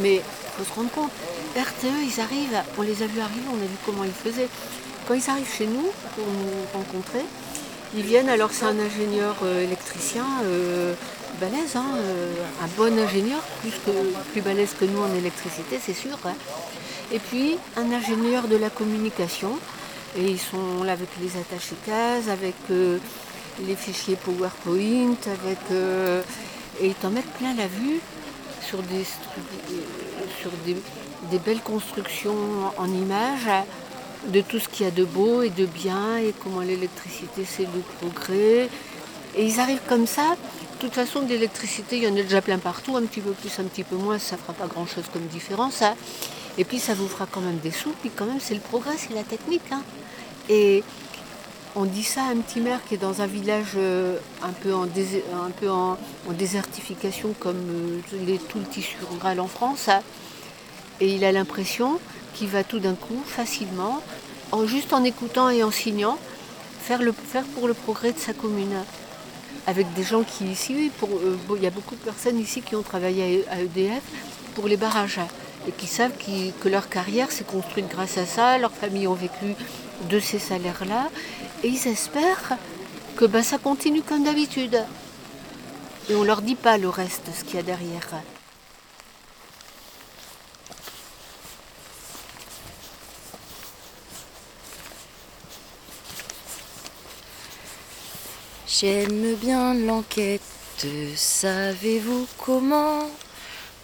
Mais 0.00 0.16
il 0.16 0.22
faut 0.64 0.64
se 0.64 0.74
rendre 0.74 0.90
compte, 0.90 1.10
RTE, 1.56 1.86
ils 2.06 2.20
arrivent, 2.20 2.62
on 2.78 2.82
les 2.82 3.02
a 3.02 3.06
vus 3.06 3.20
arriver, 3.20 3.46
on 3.50 3.56
a 3.56 3.66
vu 3.66 3.76
comment 3.84 4.04
ils 4.04 4.12
faisaient. 4.12 4.48
Quand 5.06 5.14
ils 5.14 5.30
arrivent 5.30 5.52
chez 5.52 5.66
nous 5.66 5.90
pour 6.14 6.24
nous 6.26 6.78
rencontrer, 6.78 7.24
ils 7.96 8.04
viennent, 8.04 8.28
alors 8.28 8.50
c'est 8.52 8.66
un 8.66 8.78
ingénieur 8.78 9.36
euh, 9.42 9.64
électricien 9.64 10.24
euh, 10.44 10.94
balèze, 11.40 11.74
hein, 11.74 11.86
euh, 11.96 12.32
un 12.62 12.68
bon 12.76 12.96
ingénieur, 12.96 13.42
plus, 14.32 14.40
balèze 14.40 14.74
que 14.78 14.84
nous 14.84 15.00
en 15.00 15.12
électricité, 15.12 15.80
c'est 15.84 15.94
sûr. 15.94 16.16
Hein. 16.24 16.34
Et 17.12 17.18
puis 17.18 17.56
un 17.76 17.90
ingénieur 17.92 18.46
de 18.46 18.56
la 18.56 18.70
communication, 18.70 19.58
et 20.16 20.24
ils 20.24 20.38
sont 20.38 20.84
là 20.84 20.92
avec 20.92 21.08
les 21.20 21.36
attachés 21.36 21.76
cases, 21.84 22.28
avec 22.28 22.54
les 22.68 23.76
fichiers 23.76 24.16
PowerPoint, 24.16 25.16
avec, 25.26 25.58
et 26.80 26.86
ils 26.86 26.94
t'en 26.94 27.10
mettent 27.10 27.32
plein 27.38 27.54
la 27.54 27.66
vue 27.66 28.00
sur 28.62 28.82
des, 28.82 29.04
sur 30.40 30.50
des, 30.64 31.38
belles 31.38 31.60
constructions 31.60 32.34
en 32.76 32.86
images 32.86 33.50
de 34.28 34.40
tout 34.40 34.58
ce 34.58 34.68
qu'il 34.68 34.84
y 34.84 34.88
a 34.88 34.92
de 34.92 35.04
beau 35.04 35.42
et 35.42 35.50
de 35.50 35.66
bien 35.66 36.18
et 36.18 36.34
comment 36.42 36.60
l'électricité 36.60 37.44
c'est 37.46 37.62
le 37.62 37.82
progrès. 38.00 38.68
Et 39.36 39.46
ils 39.46 39.60
arrivent 39.60 39.82
comme 39.88 40.06
ça. 40.06 40.36
De 40.80 40.86
toute 40.86 40.94
façon, 40.94 41.20
l'électricité, 41.26 41.98
il 41.98 42.04
y 42.04 42.08
en 42.08 42.16
a 42.16 42.22
déjà 42.22 42.40
plein 42.40 42.58
partout, 42.58 42.96
un 42.96 43.02
petit 43.02 43.20
peu 43.20 43.32
plus, 43.32 43.58
un 43.58 43.64
petit 43.64 43.84
peu 43.84 43.96
moins, 43.96 44.18
ça 44.18 44.36
ne 44.36 44.40
fera 44.40 44.54
pas 44.54 44.66
grand-chose 44.66 45.04
comme 45.12 45.26
différence. 45.26 45.82
Hein. 45.82 45.94
Et 46.58 46.64
puis 46.64 46.78
ça 46.78 46.94
vous 46.94 47.06
fera 47.06 47.26
quand 47.30 47.40
même 47.40 47.58
des 47.58 47.70
sous, 47.70 47.92
puis 48.00 48.10
quand 48.14 48.26
même 48.26 48.40
c'est 48.40 48.54
le 48.54 48.60
progrès, 48.60 48.94
c'est 48.96 49.14
la 49.14 49.22
technique. 49.22 49.62
Hein. 49.70 49.82
Et 50.48 50.82
on 51.76 51.84
dit 51.84 52.02
ça 52.02 52.22
à 52.22 52.30
un 52.30 52.36
petit 52.36 52.60
maire 52.60 52.80
qui 52.86 52.94
est 52.94 52.98
dans 52.98 53.22
un 53.22 53.26
village 53.26 53.72
euh, 53.76 54.18
un 54.42 54.52
peu 54.52 54.74
en, 54.74 55.96
désertification 56.30 57.34
comme 57.38 58.00
euh, 58.12 58.36
tout 58.48 58.58
le 58.58 58.64
tissu 58.64 58.96
rural 59.10 59.40
en 59.40 59.46
France. 59.46 59.88
Hein. 59.88 60.00
Et 61.00 61.14
il 61.14 61.24
a 61.24 61.32
l'impression 61.32 62.00
qu'il 62.34 62.48
va 62.48 62.64
tout 62.64 62.78
d'un 62.78 62.94
coup, 62.94 63.22
facilement, 63.24 64.02
en, 64.52 64.66
juste 64.66 64.92
en 64.92 65.04
écoutant 65.04 65.48
et 65.50 65.62
en 65.62 65.70
signant, 65.70 66.18
faire, 66.80 67.02
le, 67.02 67.12
faire 67.12 67.44
pour 67.44 67.68
le 67.68 67.74
progrès 67.74 68.12
de 68.12 68.18
sa 68.18 68.32
commune. 68.32 68.74
Avec 69.66 69.92
des 69.94 70.02
gens 70.02 70.22
qui 70.22 70.46
ici, 70.46 70.90
euh, 71.02 71.36
il 71.56 71.62
y 71.62 71.66
a 71.66 71.70
beaucoup 71.70 71.94
de 71.94 72.00
personnes 72.00 72.38
ici 72.38 72.62
qui 72.62 72.74
ont 72.74 72.82
travaillé 72.82 73.44
à 73.50 73.60
EDF 73.60 74.02
pour 74.54 74.66
les 74.66 74.76
barrages 74.76 75.20
et 75.68 75.72
qui 75.72 75.86
savent 75.86 76.12
que 76.16 76.68
leur 76.68 76.88
carrière 76.88 77.30
s'est 77.30 77.44
construite 77.44 77.86
grâce 77.88 78.18
à 78.18 78.26
ça, 78.26 78.58
leurs 78.58 78.72
familles 78.72 79.06
ont 79.06 79.14
vécu 79.14 79.54
de 80.08 80.18
ces 80.18 80.38
salaires-là, 80.38 81.10
et 81.62 81.68
ils 81.68 81.88
espèrent 81.88 82.56
que 83.16 83.24
ben, 83.24 83.42
ça 83.42 83.58
continue 83.58 84.02
comme 84.02 84.24
d'habitude. 84.24 84.82
Et 86.08 86.14
on 86.14 86.22
ne 86.22 86.26
leur 86.26 86.42
dit 86.42 86.56
pas 86.56 86.78
le 86.78 86.88
reste, 86.88 87.28
ce 87.36 87.44
qu'il 87.44 87.56
y 87.56 87.58
a 87.58 87.62
derrière. 87.62 88.08
J'aime 98.66 99.34
bien 99.34 99.74
l'enquête, 99.74 100.40
savez-vous 101.14 102.26
comment? 102.38 103.10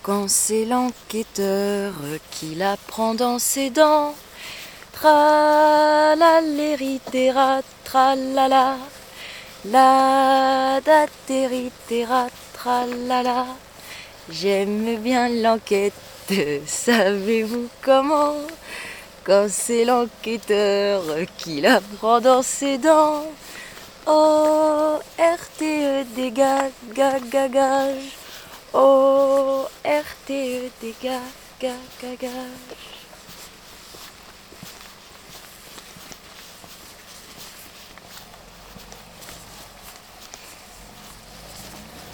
Quand 0.03 0.27
c'est 0.31 0.65
l'enquêteur 0.65 1.93
qui 2.31 2.55
la 2.55 2.79
prend 2.79 3.15
dans 3.15 3.39
ses 3.39 3.69
dents 3.69 4.15
Tra 4.99 6.15
la 6.17 6.41
la 6.41 7.63
tralala, 7.85 8.79
la 9.65 10.81
da 10.81 11.07
tralala. 12.55 13.47
J'aime 14.31 14.97
bien 14.97 15.29
l'enquête, 15.29 15.93
savez-vous 16.67 17.69
comment? 17.83 18.37
Quand 19.23 19.49
c'est 19.51 19.85
l'enquêteur 19.85 21.03
qui 21.37 21.61
la 21.61 21.83
prend 21.99 22.21
dans 22.21 22.43
ses 22.43 22.79
dents. 22.79 23.27
Oh, 24.07 24.97
RTE 25.19 26.07
dégage, 26.17 26.73
gage. 26.95 28.09
Oh, 28.73 29.67
RTE 29.85 30.71
dégage, 30.81 31.21
gage. 31.61 32.96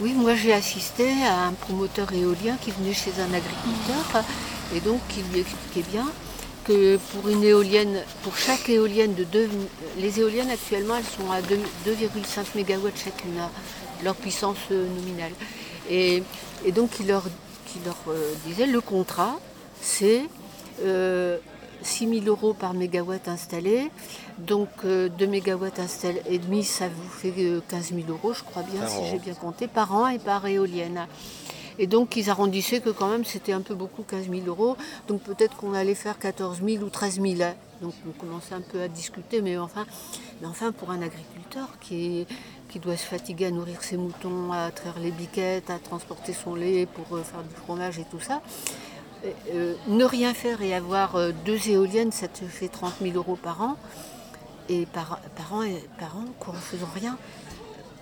Oui, 0.02 0.14
moi 0.14 0.34
j'ai 0.34 0.52
assisté 0.52 1.12
à 1.24 1.44
un 1.44 1.52
promoteur 1.52 2.12
éolien 2.12 2.56
qui 2.60 2.72
venait 2.72 2.92
chez 2.92 3.12
un 3.20 3.32
agriculteur 3.32 4.24
et 4.74 4.80
donc 4.80 5.00
qui 5.08 5.22
lui 5.32 5.38
expliquait 5.38 5.88
bien 5.92 6.10
que 6.64 6.96
pour 6.96 7.28
une 7.28 7.44
éolienne, 7.44 8.02
pour 8.24 8.36
chaque 8.36 8.68
éolienne 8.68 9.14
de 9.14 9.22
deux, 9.22 9.48
les 9.98 10.18
éoliennes 10.18 10.50
actuellement 10.50 10.96
elles 10.96 11.04
sont 11.04 11.30
à 11.30 11.40
2,5 11.40 12.46
MW 12.56 12.88
chacune, 12.96 13.38
leur 14.02 14.16
puissance 14.16 14.58
nominale. 14.70 15.30
Et, 15.88 16.24
donc 16.74 16.98
il 16.98 17.06
leur, 17.06 17.22
leur 17.84 17.96
euh, 18.08 18.32
disait 18.44 18.66
le 18.66 18.80
contrat 18.80 19.38
c'est 19.80 20.22
euh, 20.84 21.38
6 21.82 22.20
000 22.20 22.26
euros 22.26 22.54
par 22.54 22.74
mégawatt 22.74 23.28
installé. 23.28 23.90
Donc 24.38 24.68
2 24.82 24.86
euh, 24.86 25.26
mégawatts 25.28 25.78
installés 25.78 26.22
et 26.28 26.38
demi, 26.38 26.64
ça 26.64 26.88
vous 26.88 27.08
fait 27.08 27.32
15 27.68 27.92
euh, 27.92 28.02
000 28.02 28.08
euros, 28.08 28.32
je 28.32 28.42
crois 28.42 28.62
bien, 28.62 28.86
si 28.86 29.06
j'ai 29.10 29.18
bien 29.18 29.34
compté, 29.34 29.66
par 29.68 29.94
an 29.94 30.08
et 30.08 30.18
par 30.18 30.46
éolienne. 30.46 31.06
Et 31.78 31.86
donc 31.86 32.16
ils 32.16 32.28
arrondissaient 32.28 32.80
que 32.80 32.90
quand 32.90 33.08
même 33.08 33.24
c'était 33.24 33.52
un 33.52 33.60
peu 33.60 33.74
beaucoup, 33.74 34.02
15 34.02 34.28
000 34.28 34.42
euros. 34.46 34.76
Donc 35.08 35.22
peut-être 35.22 35.56
qu'on 35.56 35.74
allait 35.74 35.94
faire 35.94 36.18
14 36.18 36.60
000 36.64 36.84
ou 36.84 36.90
13 36.90 37.20
000. 37.20 37.34
Donc 37.80 37.94
on 38.06 38.12
commençait 38.12 38.54
un 38.54 38.60
peu 38.60 38.80
à 38.80 38.88
discuter, 38.88 39.42
mais 39.42 39.58
enfin, 39.58 39.86
mais 40.40 40.46
enfin 40.46 40.72
pour 40.72 40.90
un 40.90 41.02
agriculteur 41.02 41.68
qui, 41.80 42.26
qui 42.68 42.78
doit 42.78 42.96
se 42.96 43.04
fatiguer 43.04 43.46
à 43.46 43.50
nourrir 43.50 43.82
ses 43.82 43.96
moutons, 43.96 44.52
à 44.52 44.70
traire 44.70 44.98
les 45.00 45.10
biquettes, 45.10 45.70
à 45.70 45.78
transporter 45.78 46.32
son 46.32 46.54
lait 46.54 46.86
pour 46.86 47.16
euh, 47.16 47.22
faire 47.22 47.42
du 47.42 47.54
fromage 47.54 47.98
et 47.98 48.04
tout 48.10 48.20
ça, 48.20 48.40
euh, 49.24 49.74
ne 49.86 50.04
rien 50.04 50.34
faire 50.34 50.62
et 50.62 50.74
avoir 50.74 51.16
euh, 51.16 51.32
deux 51.44 51.68
éoliennes, 51.68 52.12
ça 52.12 52.28
te 52.28 52.44
fait 52.44 52.68
30 52.68 52.94
000 53.00 53.14
euros 53.16 53.36
par 53.36 53.62
an. 53.62 53.76
Et 54.68 54.86
par, 54.86 55.20
par 55.36 55.52
an, 55.54 55.64
par 55.98 56.16
an 56.16 56.24
quoi, 56.38 56.54
en 56.54 56.56
faisant 56.56 56.88
rien. 56.94 57.18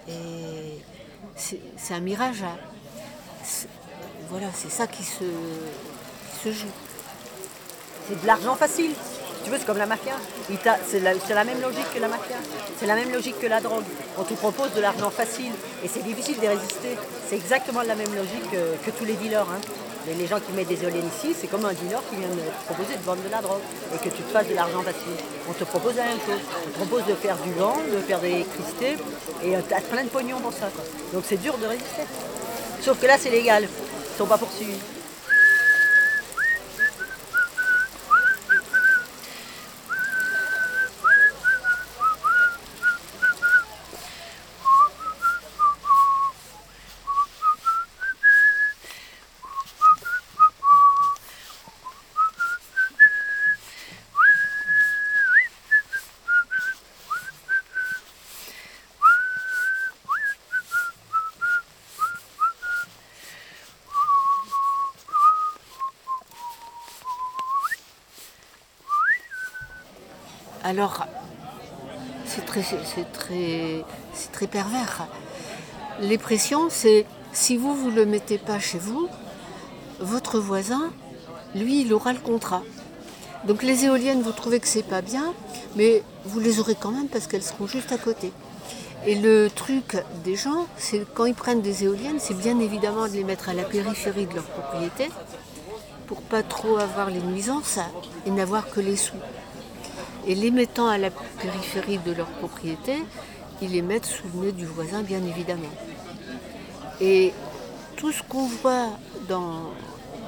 Et 0.09 0.79
c'est 1.37 1.95
un 1.95 2.01
mirage. 2.01 2.45
Voilà, 4.29 4.47
c'est 4.55 4.71
ça 4.71 4.87
qui 4.87 5.03
se, 5.03 5.25
se 6.43 6.53
joue. 6.53 6.69
C'est 8.09 8.21
de 8.21 8.27
l'argent 8.27 8.55
facile. 8.55 8.93
Tu 9.45 9.51
veux, 9.51 9.59
c'est 9.59 9.67
comme 9.67 9.79
la 9.79 9.87
mafia. 9.87 10.15
C'est 10.87 11.01
la, 11.01 11.45
même 11.45 11.61
logique 11.61 11.93
que 11.95 11.99
la 11.99 12.09
mafia. 12.09 12.37
C'est 12.79 12.87
la 12.87 12.95
même 12.95 13.11
logique 13.11 13.39
que 13.41 13.47
la 13.47 13.61
drogue. 13.61 13.85
On 14.19 14.25
te 14.25 14.35
propose 14.35 14.73
de 14.75 14.81
l'argent 14.81 15.11
facile 15.11 15.53
et 15.83 15.89
c'est 15.89 16.03
difficile 16.03 16.39
de 16.41 16.47
résister. 16.47 16.99
C'est 17.29 17.37
exactement 17.37 17.83
la 17.83 17.95
même 17.95 18.15
logique 18.15 18.51
que, 18.51 18.91
tous 18.91 19.05
les 19.05 19.15
dealers. 19.15 19.49
Hein. 19.49 19.61
Les, 20.19 20.27
gens 20.27 20.41
qui 20.41 20.53
mettent 20.53 20.69
des 20.69 20.83
éoliennes 20.83 21.07
ici, 21.07 21.35
c'est 21.39 21.47
comme 21.47 21.65
un 21.65 21.73
dealer 21.73 22.03
qui 22.11 22.17
vient 22.17 22.29
te 22.29 22.73
proposer 22.73 22.97
de 22.97 23.03
vendre 23.03 23.23
de 23.23 23.31
la 23.31 23.41
drogue 23.41 23.61
et 23.95 23.99
que 23.99 24.15
tu 24.15 24.23
te 24.23 24.31
fasses 24.31 24.49
de 24.49 24.55
l'argent 24.55 24.83
facile. 24.83 25.17
On 25.49 25.53
te 25.53 25.65
propose 25.65 25.97
la 25.97 26.05
même 26.05 26.19
chose. 26.27 26.41
On 26.67 26.71
te 26.71 26.77
propose 26.77 27.07
de 27.07 27.15
faire 27.15 27.37
du 27.39 27.53
vent, 27.53 27.77
de 27.93 27.99
faire 27.99 28.21
des 28.21 28.31
l'électricité 28.31 28.97
et 29.45 29.55
tu 29.69 29.75
as 29.75 29.81
plein 29.81 30.05
de 30.05 30.09
pognon 30.09 30.41
pour 30.41 30.53
ça. 30.53 30.69
Donc 31.13 31.25
c'est 31.29 31.41
dur 31.41 31.57
de 31.59 31.67
résister. 31.67 32.03
Sauf 32.81 33.01
que 33.01 33.07
là, 33.07 33.17
c'est 33.19 33.31
légal. 33.31 33.65
Ils 33.65 34.13
ne 34.13 34.19
sont 34.19 34.27
pas 34.27 34.39
poursuivis. 34.39 34.81
Alors, 70.71 71.05
c'est 72.27 72.45
très, 73.13 74.47
pervers. 74.47 75.09
Les 76.01 76.17
pressions, 76.17 76.69
c'est 76.71 77.07
si 77.33 77.57
vous 77.57 77.91
ne 77.91 77.97
le 77.97 78.07
mettez 78.07 78.39
pas 78.39 78.61
chez 78.61 78.79
vous, 78.79 79.09
votre 79.99 80.39
voisin, 80.39 80.93
lui, 81.57 81.81
il 81.81 81.93
aura 81.93 82.13
le 82.13 82.21
contrat. 82.21 82.63
Donc 83.49 83.65
les 83.65 83.85
éoliennes, 83.85 84.23
vous 84.23 84.31
trouvez 84.31 84.61
que 84.61 84.69
c'est 84.69 84.85
pas 84.85 85.03
bien, 85.03 85.35
mais 85.75 86.05
vous 86.25 86.39
les 86.39 86.61
aurez 86.61 86.77
quand 86.79 86.93
même 86.93 87.09
parce 87.09 87.27
qu'elles 87.27 87.43
seront 87.43 87.67
juste 87.67 87.91
à 87.91 87.99
côté. 87.99 88.33
Et 89.09 89.17
le 89.17 89.51
truc 89.51 89.97
des 90.25 90.37
gens, 90.37 90.69
c'est 90.77 91.05
quand 91.15 91.25
ils 91.25 91.35
prennent 91.35 91.63
des 91.63 91.83
éoliennes, 91.83 92.21
c'est 92.21 92.39
bien 92.39 92.61
évidemment 92.61 93.09
de 93.09 93.15
les 93.15 93.25
mettre 93.25 93.49
à 93.49 93.55
la 93.55 93.65
périphérie 93.65 94.27
de 94.27 94.35
leur 94.37 94.45
propriété 94.45 95.09
pour 96.07 96.23
pas 96.23 96.45
trop 96.45 96.77
avoir 96.77 97.11
les 97.11 97.23
nuisances 97.23 97.81
et 98.25 98.31
n'avoir 98.31 98.71
que 98.71 98.79
les 98.79 98.97
sous. 98.97 99.17
Et 100.27 100.35
les 100.35 100.51
mettant 100.51 100.89
à 100.89 100.99
la 100.99 101.11
périphérie 101.11 101.99
de 101.99 102.13
leur 102.13 102.27
propriété, 102.27 102.97
ils 103.63 103.71
les 103.71 103.83
mettent 103.83 104.07
sous 104.07 104.27
le 104.35 104.47
nez 104.47 104.53
du 104.53 104.67
voisin, 104.67 105.03
bien 105.03 105.23
évidemment. 105.25 105.63
Et 107.01 107.33
tout 107.97 108.13
ce 108.13 108.23
qu'on 108.23 108.47
voit 108.47 108.89
dans, 109.29 109.71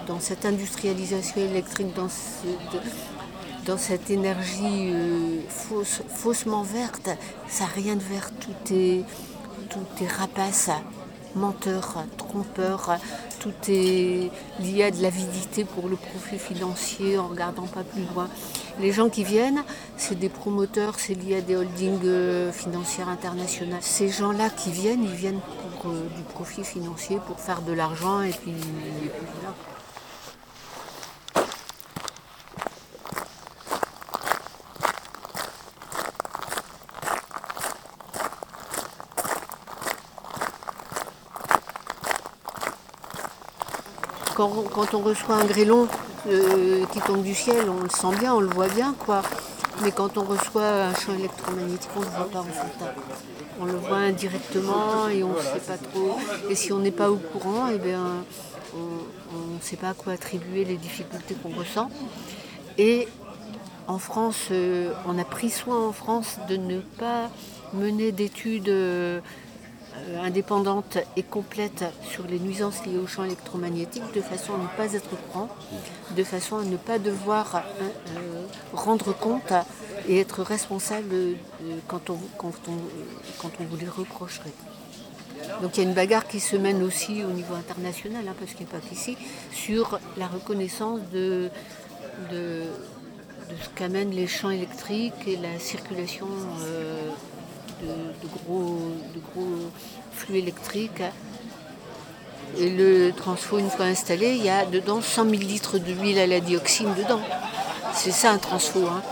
dans 0.06 0.20
cette 0.20 0.44
industrialisation 0.44 1.40
électrique, 1.40 1.88
dans, 1.94 3.78
cette 3.78 4.10
énergie 4.10 4.90
euh, 4.92 5.40
fausse, 5.48 6.02
faussement 6.08 6.62
verte, 6.62 7.10
ça 7.48 7.64
n'a 7.64 7.70
rien 7.70 7.96
de 7.96 8.02
vert, 8.02 8.30
tout 8.40 8.74
est, 8.74 9.04
tout 9.70 10.04
est 10.04 10.08
rapace, 10.08 10.70
menteur, 11.34 12.04
trompeur, 12.16 12.98
tout 13.40 13.52
est 13.68 14.30
lié 14.60 14.84
à 14.84 14.90
de 14.90 15.02
l'avidité 15.02 15.64
pour 15.64 15.88
le 15.88 15.96
profit 15.96 16.38
financier 16.38 17.18
en 17.18 17.28
regardant 17.28 17.66
pas 17.66 17.82
plus 17.84 18.04
loin. 18.14 18.28
Les 18.80 18.92
gens 18.92 19.08
qui 19.08 19.24
viennent, 19.24 19.62
c'est 19.96 20.18
des 20.18 20.28
promoteurs, 20.28 20.98
c'est 20.98 21.14
lié 21.14 21.36
à 21.36 21.40
des 21.40 21.56
holdings 21.56 22.00
euh, 22.04 22.52
financières 22.52 23.08
internationales. 23.08 23.82
Ces 23.82 24.08
gens-là 24.08 24.50
qui 24.50 24.70
viennent, 24.70 25.04
ils 25.04 25.14
viennent 25.14 25.40
pour 25.80 25.90
euh, 25.90 26.08
du 26.16 26.22
profit 26.22 26.64
financier, 26.64 27.18
pour 27.26 27.38
faire 27.38 27.62
de 27.62 27.72
l'argent 27.72 28.22
et 28.22 28.30
puis, 28.30 28.50
et 28.50 29.08
puis 29.08 29.26
voilà. 29.40 29.54
quand, 44.34 44.94
on 44.94 45.00
reçoit 45.00 45.36
un 45.36 45.44
grêlon 45.44 45.88
euh, 46.26 46.84
qui 46.86 47.00
tombe 47.00 47.22
du 47.22 47.34
ciel, 47.34 47.68
on 47.68 47.82
le 47.82 47.88
sent 47.88 48.18
bien, 48.18 48.34
on 48.34 48.40
le 48.40 48.48
voit 48.48 48.68
bien, 48.68 48.94
quoi. 48.98 49.22
Mais 49.82 49.90
quand 49.90 50.16
on 50.18 50.22
reçoit 50.22 50.68
un 50.68 50.94
champ 50.94 51.14
électromagnétique, 51.14 51.90
on 51.96 52.00
ne 52.00 52.04
le 52.04 52.10
voit 52.10 52.30
pas. 52.30 52.44
On 53.60 53.64
le 53.64 53.76
voit 53.76 53.98
indirectement 53.98 55.08
et 55.08 55.22
on 55.22 55.30
ne 55.30 55.40
sait 55.40 55.60
pas 55.66 55.78
trop. 55.78 56.18
Et 56.48 56.54
si 56.54 56.72
on 56.72 56.78
n'est 56.78 56.90
pas 56.90 57.10
au 57.10 57.16
courant, 57.16 57.68
eh 57.72 57.78
bien, 57.78 58.24
on 58.74 59.54
ne 59.54 59.60
sait 59.60 59.76
pas 59.76 59.90
à 59.90 59.94
quoi 59.94 60.12
attribuer 60.12 60.64
les 60.64 60.76
difficultés 60.76 61.34
qu'on 61.42 61.50
ressent. 61.50 61.90
Et 62.78 63.08
en 63.88 63.98
France, 63.98 64.48
euh, 64.50 64.92
on 65.06 65.18
a 65.18 65.24
pris 65.24 65.50
soin 65.50 65.88
en 65.88 65.92
France 65.92 66.38
de 66.48 66.56
ne 66.56 66.80
pas 66.80 67.30
mener 67.72 68.12
d'études 68.12 68.68
euh, 68.68 69.20
indépendante 70.22 70.98
et 71.16 71.22
complète 71.22 71.84
sur 72.02 72.26
les 72.26 72.38
nuisances 72.38 72.84
liées 72.86 72.98
au 72.98 73.06
champ 73.06 73.24
électromagnétique 73.24 74.02
de 74.14 74.20
façon 74.20 74.54
à 74.54 74.58
ne 74.58 74.66
pas 74.76 74.94
être 74.94 75.10
courant, 75.28 75.48
de 76.16 76.24
façon 76.24 76.58
à 76.58 76.64
ne 76.64 76.76
pas 76.76 76.98
devoir 76.98 77.56
euh, 77.56 77.60
euh, 78.16 78.46
rendre 78.72 79.16
compte 79.16 79.52
et 80.08 80.18
être 80.20 80.42
responsable 80.42 81.14
quand, 81.88 82.10
on, 82.10 82.18
quand, 82.36 82.52
on, 82.68 82.72
quand 83.38 83.50
on 83.60 83.64
vous 83.64 83.76
les 83.76 83.88
reprocherait. 83.88 84.52
Donc 85.60 85.76
il 85.76 85.82
y 85.82 85.86
a 85.86 85.88
une 85.88 85.94
bagarre 85.94 86.26
qui 86.26 86.40
se 86.40 86.56
mène 86.56 86.82
aussi 86.82 87.24
au 87.24 87.30
niveau 87.30 87.54
international, 87.54 88.24
hein, 88.28 88.34
parce 88.38 88.52
qu'il 88.52 88.66
n'y 88.66 88.72
a 88.72 88.74
pas 88.74 88.86
qu'ici, 88.86 89.16
sur 89.52 89.98
la 90.16 90.26
reconnaissance 90.26 91.00
de, 91.12 91.50
ce 92.30 93.68
qu'amènent 93.74 94.12
les 94.12 94.26
champs 94.26 94.50
électriques 94.50 95.26
et 95.26 95.36
la 95.36 95.58
circulation 95.58 96.26
de, 97.82 98.28
gros, 98.28 98.78
flux 100.12 100.38
électriques. 100.38 101.02
Et 102.58 102.68
le 102.68 103.12
transfo, 103.12 103.58
une 103.58 103.70
fois 103.70 103.86
installé, 103.86 104.34
il 104.36 104.44
y 104.44 104.50
a 104.50 104.66
dedans 104.66 105.00
100 105.00 105.30
000 105.30 105.42
litres 105.42 105.78
d'huile 105.78 106.18
à 106.18 106.26
la 106.26 106.40
dioxine 106.40 106.92
dedans. 106.94 107.20
C'est 107.94 108.10
ça 108.10 108.30
un 108.30 108.38
transfo. 108.38 108.86
Hein. 108.86 109.02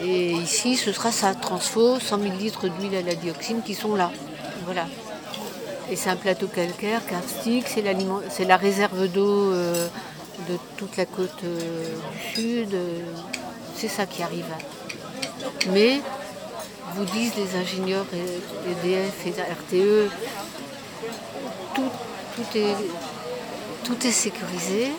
Et 0.00 0.32
ici, 0.32 0.76
ce 0.76 0.92
sera 0.92 1.12
ça, 1.12 1.34
transfo, 1.34 2.00
100 2.00 2.18
000 2.18 2.36
litres 2.36 2.68
d'huile 2.68 2.96
à 2.96 3.02
la 3.02 3.14
dioxine 3.14 3.62
qui 3.62 3.74
sont 3.74 3.94
là. 3.94 4.10
Voilà. 4.64 4.86
Et 5.90 5.96
c'est 5.96 6.10
un 6.10 6.16
plateau 6.16 6.46
calcaire, 6.46 7.04
karstique, 7.06 7.66
c'est 7.68 8.44
la 8.44 8.56
réserve 8.56 9.08
d'eau 9.08 9.52
euh, 9.52 9.88
de 10.48 10.56
toute 10.76 10.96
la 10.96 11.04
côte 11.04 11.44
euh, 11.44 11.84
du 12.12 12.34
sud. 12.34 12.76
c'est 13.76 13.88
ça 13.88 14.06
qui 14.06 14.22
arrive 14.22 14.46
mais 15.70 16.00
vous 16.94 17.04
disent 17.04 17.34
les 17.36 17.58
ingénieurs 17.58 18.06
EDF 18.68 19.26
et 19.26 19.30
RTE, 19.30 20.10
tout, 21.74 22.58
est, 22.58 22.76
tout 23.84 24.06
est 24.06 24.12
sécurisé, 24.12 24.92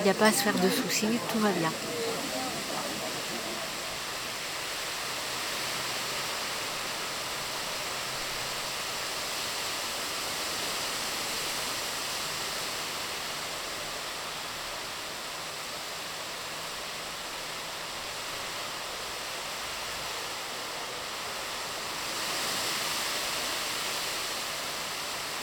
il 0.00 0.04
n'y 0.04 0.10
a 0.10 0.14
pas 0.14 0.26
à 0.26 0.32
se 0.32 0.42
faire 0.42 0.54
de 0.54 0.68
soucis, 0.68 1.18
tout 1.32 1.38
va 1.38 1.50
bien. 1.50 1.70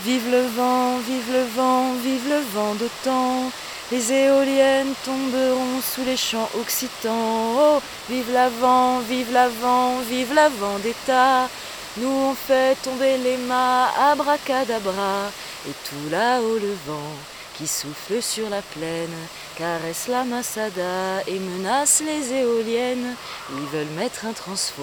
Vive 0.04 0.32
le 0.32 0.42
vent, 0.58 0.98
vive 0.98 1.32
le 1.32 1.44
vent, 1.56 1.94
vive 1.94 2.28
le 2.28 2.42
vent 2.56 2.74
d'autant. 2.74 3.52
Les 3.92 4.12
éoliennes 4.12 4.94
tomberont 5.06 5.80
sous 5.82 6.04
les 6.04 6.18
champs 6.18 6.50
occitans. 6.60 7.54
Oh, 7.56 7.82
vive 8.10 8.32
l'avant, 8.34 9.00
vive 9.00 9.32
l'avant, 9.32 10.00
vive 10.10 10.34
l'avant 10.34 10.80
d'État. 10.80 11.48
Nous 11.98 12.08
on 12.08 12.34
fait 12.34 12.76
tomber 12.82 13.18
les 13.18 13.38
mâts, 13.38 13.90
abracadabra, 14.12 15.30
et 15.68 15.74
tout 15.88 16.10
là-haut 16.10 16.58
le 16.58 16.76
vent 16.88 17.31
qui 17.58 17.68
souffle 17.68 18.22
sur 18.22 18.50
la 18.50 18.62
plaine, 18.62 19.10
caresse 19.58 20.08
la 20.08 20.24
massada 20.24 21.22
et 21.28 21.40
menace 21.40 22.02
les 22.06 22.34
éoliennes. 22.34 23.16
Ils 23.52 23.68
veulent 23.78 23.98
mettre 23.98 24.26
un 24.26 24.34
transfo, 24.34 24.82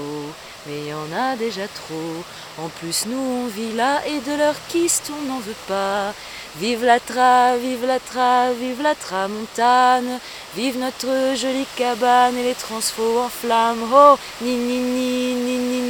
mais 0.66 0.86
y 0.86 0.92
en 0.92 1.12
a 1.16 1.36
déjà 1.36 1.66
trop. 1.68 2.24
En 2.58 2.68
plus, 2.68 3.06
nous 3.06 3.18
on 3.18 3.46
vit 3.46 3.72
là 3.74 4.00
et 4.06 4.20
de 4.20 4.36
leur 4.36 4.54
kiste 4.68 5.10
on 5.16 5.28
n'en 5.28 5.38
veut 5.38 5.62
pas. 5.66 6.12
Vive 6.56 6.84
la 6.84 6.98
tra, 6.98 7.56
vive 7.56 7.86
la 7.86 8.00
tra, 8.00 8.52
vive 8.52 8.82
la 8.82 8.94
tramontane. 8.94 10.18
Vive 10.56 10.78
notre 10.78 11.36
jolie 11.36 11.66
cabane 11.76 12.36
et 12.36 12.42
les 12.42 12.54
transfos 12.54 13.20
en 13.20 13.28
flammes. 13.28 13.84
Oh, 13.94 14.16
ni 14.40 14.56
ni 14.56 14.78
ni 14.78 15.34
ni 15.34 15.58
ni 15.58 15.80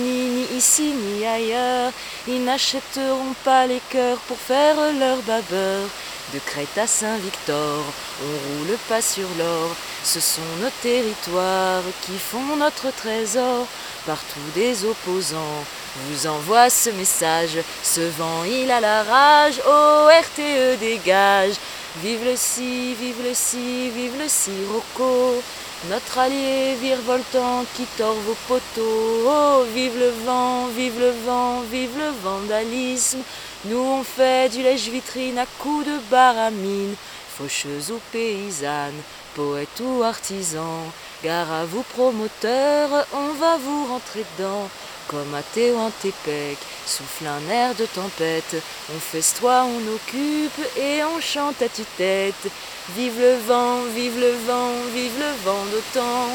ici 0.57 0.93
ni 0.93 1.27
ailleurs. 1.27 1.93
Ils 2.27 2.45
n'achèteront 2.45 3.35
pas 3.45 3.67
les 3.67 3.81
cœurs 3.91 4.19
pour 4.29 4.39
faire 4.39 4.77
leur 4.99 5.19
babeur. 5.23 5.89
De 6.35 6.39
Crète 6.41 6.77
à 6.77 6.87
Saint-Victor, 6.87 7.83
on 8.23 8.67
roule 8.67 8.77
pas 8.87 9.01
sur 9.01 9.27
l'or. 9.39 9.71
Ce 10.05 10.21
sont 10.21 10.43
nos 10.61 10.71
territoires 10.83 11.83
qui 12.03 12.19
font 12.19 12.57
notre 12.57 12.95
trésor. 12.95 13.67
Partout 14.07 14.51
des 14.55 14.85
opposants 14.85 15.65
vous 16.07 16.27
envoie 16.27 16.69
ce 16.69 16.91
message. 16.91 17.59
Ce 17.83 18.01
vent, 18.01 18.45
il 18.45 18.71
a 18.71 18.81
la 18.81 19.03
rage. 19.05 19.61
Oh, 19.67 20.09
RTE 20.09 20.79
dégage. 20.79 21.55
Vive 22.03 22.25
le 22.25 22.37
si, 22.37 22.95
vive 22.95 23.23
le 23.25 23.33
si, 23.35 23.91
vive 23.91 24.19
le 24.19 24.29
sirocco. 24.29 25.43
Notre 25.87 26.19
allié 26.19 26.75
virevoltant 26.75 27.64
qui 27.77 27.85
tord 27.97 28.17
vos 28.27 28.37
poteaux. 28.49 29.23
Oh, 29.27 29.64
vive 29.73 29.97
le 29.97 30.11
vent, 30.27 30.67
vive 30.67 30.99
le 30.99 31.11
vent, 31.25 31.61
vive 31.71 31.97
le 31.97 32.11
vandalisme. 32.21 33.21
Nous 33.64 33.79
on 33.79 34.03
fait 34.03 34.53
du 34.53 34.61
lèche-vitrine 34.61 35.38
à 35.38 35.47
coups 35.61 35.87
de 35.87 35.99
baramine, 36.11 36.97
faucheuse 37.29 37.93
ou 37.93 38.01
paysanne, 38.11 39.01
poète 39.37 39.81
ou 39.81 40.03
artisan. 40.03 40.83
Gare 41.23 41.53
à 41.53 41.64
vous 41.64 41.85
promoteurs, 41.95 43.07
on 43.12 43.33
va 43.35 43.57
vous 43.57 43.87
rentrer 43.87 44.25
dedans. 44.37 44.69
Comme 45.09 45.35
à 45.35 45.42
Tehuantepec, 45.42 46.59
souffle 46.87 47.27
un 47.27 47.51
air 47.51 47.75
de 47.75 47.87
tempête, 47.87 48.62
on 48.94 49.01
festoie, 49.01 49.64
on 49.64 49.94
occupe 49.94 50.61
et 50.77 51.03
on 51.03 51.21
chante 51.21 51.61
à 51.62 51.68
tue-tête. 51.68 52.51
Vive 52.94 53.18
le 53.18 53.37
vent, 53.47 53.83
vive 53.94 54.18
le 54.18 54.33
vent, 54.47 54.73
vive 54.94 55.18
le 55.18 55.33
vent 55.44 55.64
d'autant, 55.73 56.29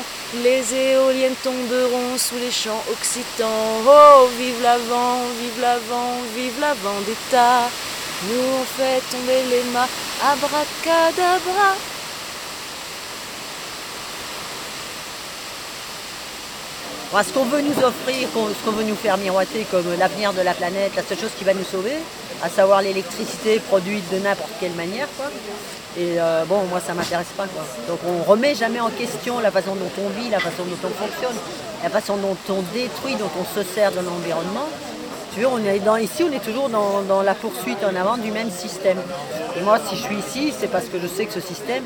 les 0.44 0.74
éoliennes 0.74 1.36
tomberont 1.44 2.18
sous 2.18 2.38
les 2.38 2.52
champs 2.52 2.84
occitans. 2.92 3.82
Oh, 3.88 4.28
vive 4.38 4.62
l'avant, 4.62 5.20
vive 5.40 5.62
l'avant, 5.62 6.18
vive 6.36 6.60
l'avant 6.60 7.00
d'État. 7.06 7.70
Nous 8.28 8.44
on 8.60 8.64
fait 8.64 9.02
tomber 9.12 9.44
les 9.50 9.64
mâts, 9.72 9.90
abracadabra. 10.22 11.76
Ce 17.22 17.32
qu'on 17.32 17.46
veut 17.46 17.62
nous 17.62 17.78
offrir, 17.84 18.28
ce 18.28 18.66
qu'on 18.66 18.72
veut 18.72 18.86
nous 18.86 18.96
faire 18.96 19.18
miroiter 19.18 19.68
comme 19.70 19.86
l'avenir 20.00 20.34
de 20.34 20.42
la 20.42 20.56
planète, 20.56 20.96
la 20.96 21.04
seule 21.04 21.20
chose 21.20 21.30
qui 21.38 21.44
va 21.44 21.54
nous 21.54 21.64
sauver, 21.64 21.94
à 22.42 22.50
savoir 22.50 22.82
l'électricité 22.82 23.60
produite 23.60 24.04
de 24.12 24.18
n'importe 24.18 24.50
quelle 24.60 24.72
manière. 24.72 25.08
Et 25.96 26.20
euh, 26.20 26.44
bon, 26.46 26.64
moi 26.72 26.80
ça 26.80 26.96
m'intéresse 26.96 27.28
pas. 27.38 27.46
Quoi. 27.46 27.64
Donc 27.88 28.00
on 28.08 28.24
remet 28.24 28.56
jamais 28.56 28.80
en 28.80 28.90
question 28.90 29.40
la 29.40 29.52
façon 29.52 29.76
dont 29.76 29.92
on 30.04 30.10
vit, 30.20 30.32
la 30.32 30.40
façon 30.40 30.64
dont 30.64 30.88
on 30.88 30.90
fonctionne, 30.90 31.36
la 31.84 31.90
façon 31.90 32.18
dont 32.18 32.36
on 32.50 32.62
détruit, 32.74 33.14
dont 33.16 33.30
on 33.40 33.46
se 33.60 33.64
sert 33.64 33.92
de 33.92 34.00
l'environnement. 34.00 34.68
Tu 35.36 35.42
veux, 35.42 35.48
on 35.48 35.64
est 35.64 35.80
dans, 35.80 35.98
ici, 35.98 36.24
on 36.24 36.32
est 36.32 36.44
toujours 36.44 36.70
dans, 36.70 37.22
la 37.22 37.36
poursuite 37.36 37.84
en 37.84 37.96
avant 37.96 38.18
du 38.18 38.32
même 38.32 38.52
système. 38.52 38.98
Et 39.56 39.62
moi, 39.62 39.80
si 39.88 39.96
je 39.96 40.02
suis 40.02 40.16
ici, 40.16 40.54
c'est 40.60 40.68
parce 40.68 40.86
que 40.86 41.00
je 41.00 41.08
sais 41.08 41.26
que 41.26 41.34
ce 41.34 41.42
système, 41.42 41.84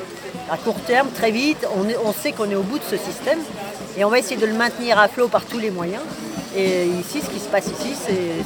à 0.51 0.57
court 0.57 0.79
terme, 0.85 1.09
très 1.11 1.31
vite, 1.31 1.65
on 2.05 2.11
sait 2.11 2.33
qu'on 2.33 2.49
est 2.49 2.55
au 2.55 2.63
bout 2.63 2.79
de 2.79 2.83
ce 2.83 2.97
système 2.97 3.39
et 3.97 4.05
on 4.05 4.09
va 4.09 4.19
essayer 4.19 4.37
de 4.37 4.45
le 4.45 4.53
maintenir 4.53 4.99
à 4.99 5.07
flot 5.07 5.27
par 5.27 5.43
tous 5.45 5.57
les 5.57 5.71
moyens. 5.71 6.03
Et 6.55 6.85
ici, 6.85 7.19
ce 7.21 7.29
qui 7.29 7.39
se 7.39 7.49
passe 7.49 7.67
ici, 7.67 7.93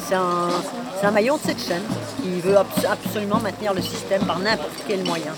c'est 0.08 0.16
un, 0.16 1.12
maillon 1.12 1.36
de 1.36 1.42
cette 1.42 1.62
chaîne 1.62 1.84
qui 2.22 2.40
veut 2.40 2.56
absolument 2.58 3.40
maintenir 3.40 3.74
le 3.74 3.82
système 3.82 4.24
par 4.26 4.40
n'importe 4.40 4.84
quel 4.88 5.04
moyen. 5.04 5.34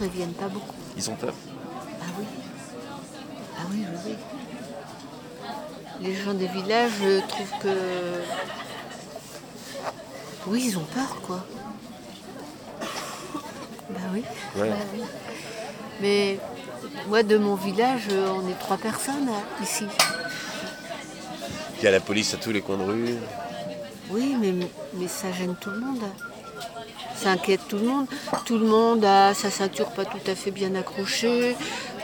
Ils 0.00 0.08
viennent 0.08 0.32
pas 0.32 0.48
beaucoup. 0.48 0.74
Ils 0.96 1.10
ont 1.10 1.14
peur 1.14 1.34
Ah 2.00 2.04
oui. 2.18 2.24
Ah 3.56 3.62
oui, 3.70 3.84
oui, 3.90 3.98
oui. 4.06 4.14
Les 6.00 6.14
gens 6.14 6.34
des 6.34 6.46
villages 6.46 7.02
trouvent 7.28 7.58
que. 7.60 7.74
Oui, 10.46 10.64
ils 10.66 10.78
ont 10.78 10.84
peur, 10.84 11.20
quoi. 11.22 11.44
Bah 13.90 14.00
oui. 14.12 14.22
Bah 14.56 14.64
oui. 14.94 15.02
Mais 16.00 16.38
moi, 17.08 17.22
de 17.22 17.36
mon 17.36 17.56
village, 17.56 18.08
on 18.10 18.48
est 18.48 18.58
trois 18.58 18.78
personnes 18.78 19.28
hein, 19.28 19.62
ici. 19.62 19.86
Il 21.78 21.84
y 21.84 21.88
a 21.88 21.90
la 21.90 22.00
police 22.00 22.34
à 22.34 22.36
tous 22.36 22.50
les 22.50 22.60
coins 22.60 22.76
de 22.76 22.84
rue. 22.84 23.14
Oui, 24.10 24.36
mais, 24.40 24.54
mais 24.94 25.08
ça 25.08 25.32
gêne 25.32 25.54
tout 25.60 25.70
le 25.70 25.80
monde 25.80 26.02
ça 27.18 27.30
inquiète 27.30 27.60
tout 27.68 27.78
le 27.78 27.84
monde. 27.84 28.06
Tout 28.44 28.58
le 28.58 28.66
monde 28.66 29.04
a 29.04 29.34
sa 29.34 29.50
ceinture 29.50 29.90
pas 29.90 30.04
tout 30.04 30.24
à 30.26 30.34
fait 30.34 30.50
bien 30.50 30.74
accrochée, 30.74 31.56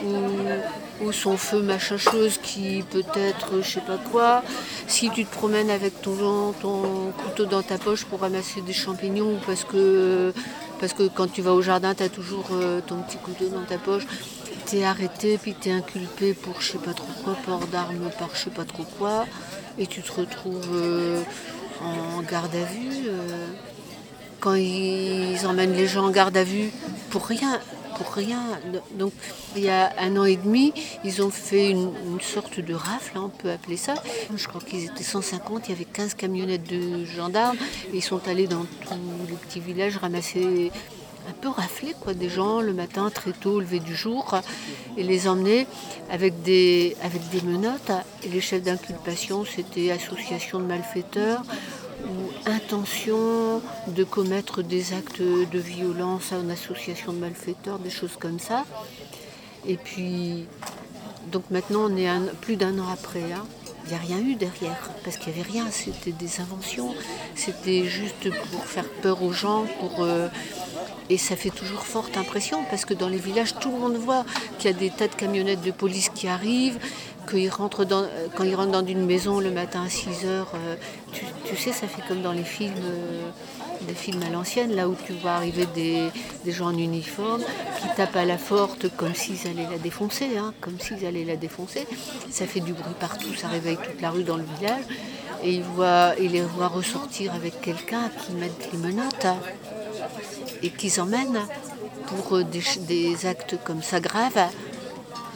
ou, 0.03 1.11
son 1.11 1.37
feu 1.37 1.61
machin 1.61 1.97
chose 1.97 2.37
qui 2.41 2.83
peut 2.89 3.03
être 3.15 3.61
je 3.61 3.69
sais 3.69 3.81
pas 3.81 3.97
quoi. 4.11 4.43
Si 4.87 5.09
tu 5.09 5.25
te 5.25 5.33
promènes 5.33 5.69
avec 5.69 6.01
ton, 6.01 6.53
ton 6.53 7.11
couteau 7.11 7.45
dans 7.45 7.61
ta 7.61 7.77
poche 7.77 8.05
pour 8.05 8.21
ramasser 8.21 8.61
des 8.61 8.73
champignons, 8.73 9.39
parce 9.45 9.63
que, 9.63 10.33
parce 10.79 10.93
que 10.93 11.07
quand 11.07 11.31
tu 11.31 11.41
vas 11.41 11.53
au 11.53 11.61
jardin, 11.61 11.93
tu 11.95 12.03
as 12.03 12.09
toujours 12.09 12.47
euh, 12.51 12.81
ton 12.85 12.97
petit 13.01 13.17
couteau 13.17 13.47
dans 13.49 13.63
ta 13.63 13.77
poche, 13.77 14.05
tu 14.67 14.77
es 14.77 14.83
arrêté, 14.83 15.37
puis 15.37 15.55
tu 15.59 15.69
es 15.69 15.71
inculpé 15.71 16.33
pour 16.33 16.61
je 16.61 16.73
sais 16.73 16.77
pas 16.77 16.93
trop 16.93 17.11
quoi, 17.23 17.35
port 17.45 17.67
d'armes 17.67 18.09
par 18.17 18.29
je 18.33 18.45
sais 18.45 18.49
pas 18.49 18.65
trop 18.65 18.85
quoi, 18.97 19.25
et 19.77 19.87
tu 19.87 20.01
te 20.01 20.11
retrouves 20.11 20.71
euh, 20.73 21.21
en 21.81 22.21
garde 22.21 22.55
à 22.55 22.65
vue. 22.65 23.07
Euh, 23.07 23.47
quand 24.45 24.53
ils 24.53 25.47
emmènent 25.47 25.73
les 25.73 25.87
gens 25.87 26.05
en 26.05 26.11
garde 26.11 26.37
à 26.37 26.43
vue 26.43 26.69
pour 27.09 27.25
rien, 27.25 27.59
pour 27.97 28.13
rien. 28.13 28.43
Donc 28.93 29.11
il 29.55 29.63
y 29.63 29.69
a 29.69 29.91
un 29.97 30.15
an 30.17 30.25
et 30.25 30.35
demi, 30.35 30.71
ils 31.03 31.23
ont 31.23 31.31
fait 31.31 31.71
une, 31.71 31.91
sorte 32.21 32.59
de 32.59 32.75
rafle, 32.75 33.17
hein, 33.17 33.23
on 33.25 33.29
peut 33.29 33.49
appeler 33.49 33.75
ça. 33.75 33.95
Je 34.35 34.47
crois 34.47 34.61
qu'ils 34.61 34.85
étaient 34.85 35.03
150, 35.03 35.67
il 35.67 35.71
y 35.71 35.73
avait 35.73 35.85
15 35.85 36.13
camionnettes 36.13 36.69
de 36.69 37.05
gendarmes. 37.05 37.57
Et 37.91 37.97
ils 37.97 38.03
sont 38.03 38.21
allés 38.27 38.45
dans 38.45 38.67
tous 38.81 38.93
les 39.27 39.35
petits 39.35 39.59
villages 39.59 39.97
ramasser 39.97 40.71
un 41.27 41.33
peu 41.33 41.49
rafler 41.49 41.95
quoi, 41.99 42.13
des 42.13 42.29
gens 42.29 42.61
le 42.61 42.73
matin 42.73 43.09
très 43.09 43.31
tôt, 43.31 43.53
au 43.53 43.59
lever 43.59 43.79
du 43.79 43.95
jour, 43.95 44.39
et 44.95 45.01
les 45.01 45.27
emmener 45.27 45.65
avec 46.11 46.43
des, 46.43 46.95
avec 47.01 47.27
des 47.29 47.41
menottes. 47.41 47.91
Et 48.23 48.29
les 48.29 48.41
chefs 48.41 48.61
d'inculpation, 48.61 49.43
c'était 49.43 49.89
association 49.89 50.59
de 50.59 50.65
malfaiteurs, 50.65 51.41
ou 52.05 52.49
intention 52.49 53.61
de 53.87 54.03
commettre 54.03 54.61
des 54.61 54.93
actes 54.93 55.21
de 55.21 55.59
violence 55.59 56.31
à 56.31 56.37
une 56.37 56.51
association 56.51 57.13
de 57.13 57.19
malfaiteurs, 57.19 57.79
des 57.79 57.89
choses 57.89 58.17
comme 58.19 58.39
ça. 58.39 58.65
Et 59.67 59.77
puis, 59.77 60.45
donc 61.31 61.43
maintenant, 61.49 61.89
on 61.89 61.97
est 61.97 62.09
plus 62.41 62.55
d'un 62.55 62.77
an 62.79 62.87
après. 62.91 63.31
Hein. 63.33 63.45
Il 63.85 63.89
n'y 63.89 63.95
a 63.95 63.99
rien 63.99 64.19
eu 64.19 64.35
derrière, 64.35 64.89
parce 65.03 65.17
qu'il 65.17 65.31
n'y 65.31 65.39
avait 65.39 65.51
rien, 65.51 65.67
c'était 65.69 66.11
des 66.11 66.39
inventions, 66.41 66.95
c'était 67.35 67.85
juste 67.85 68.31
pour 68.49 68.65
faire 68.65 68.89
peur 69.03 69.21
aux 69.21 69.31
gens, 69.31 69.65
pour, 69.79 70.01
euh, 70.03 70.27
et 71.11 71.19
ça 71.19 71.35
fait 71.35 71.51
toujours 71.51 71.83
forte 71.83 72.17
impression, 72.17 72.63
parce 72.71 72.83
que 72.83 72.95
dans 72.95 73.09
les 73.09 73.19
villages, 73.19 73.53
tout 73.59 73.69
le 73.69 73.77
monde 73.77 73.95
voit 73.97 74.25
qu'il 74.57 74.71
y 74.71 74.73
a 74.73 74.77
des 74.77 74.89
tas 74.89 75.07
de 75.07 75.13
camionnettes 75.13 75.61
de 75.61 75.69
police 75.69 76.09
qui 76.09 76.27
arrivent, 76.27 76.79
dans, 77.85 78.05
quand 78.35 78.43
ils 78.43 78.55
rentrent 78.55 78.71
dans 78.71 78.85
une 78.85 79.05
maison 79.05 79.39
le 79.39 79.51
matin 79.51 79.83
à 79.85 79.89
6 79.89 80.25
heures, 80.25 80.51
euh, 80.55 80.75
tu, 81.45 81.55
sais, 81.55 81.71
ça 81.71 81.87
fait 81.87 82.01
comme 82.07 82.21
dans 82.21 82.31
les 82.31 82.43
films, 82.43 82.73
euh, 82.83 83.29
des 83.87 83.93
films 83.93 84.21
à 84.23 84.29
l'ancienne, 84.29 84.75
là 84.75 84.87
où 84.87 84.95
tu 85.05 85.13
vois 85.13 85.31
arriver 85.31 85.65
des, 85.73 86.09
gens 86.51 86.67
en 86.67 86.77
uniforme 86.77 87.41
qui 87.79 87.87
tapent 87.95 88.15
à 88.15 88.25
la 88.25 88.37
porte 88.37 88.95
comme 88.95 89.13
s'ils 89.13 89.47
allaient 89.47 89.69
la 89.69 89.77
défoncer, 89.77 90.37
hein, 90.37 90.53
comme 90.61 90.79
s'ils 90.79 91.05
allaient 91.05 91.25
la 91.25 91.35
défoncer. 91.35 91.87
Ça 92.29 92.45
fait 92.45 92.61
du 92.61 92.73
bruit 92.73 92.95
partout, 92.99 93.33
ça 93.35 93.47
réveille 93.47 93.77
toute 93.77 94.01
la 94.01 94.11
rue 94.11 94.23
dans 94.23 94.37
le 94.37 94.45
village. 94.57 94.83
Et 95.43 95.61
ils, 96.19 96.31
les 96.31 96.41
voient 96.41 96.67
ressortir 96.67 97.33
avec 97.35 97.61
quelqu'un 97.61 98.09
qui 98.09 98.33
met 98.33 98.51
les 98.71 98.77
menottes 98.77 99.27
et 100.63 100.69
qu'ils 100.69 100.99
emmènent 101.01 101.41
pour 102.07 102.43
des, 102.43 102.63
des 102.87 103.25
actes 103.25 103.55
comme 103.63 103.83
ça 103.83 103.99
graves 103.99 104.49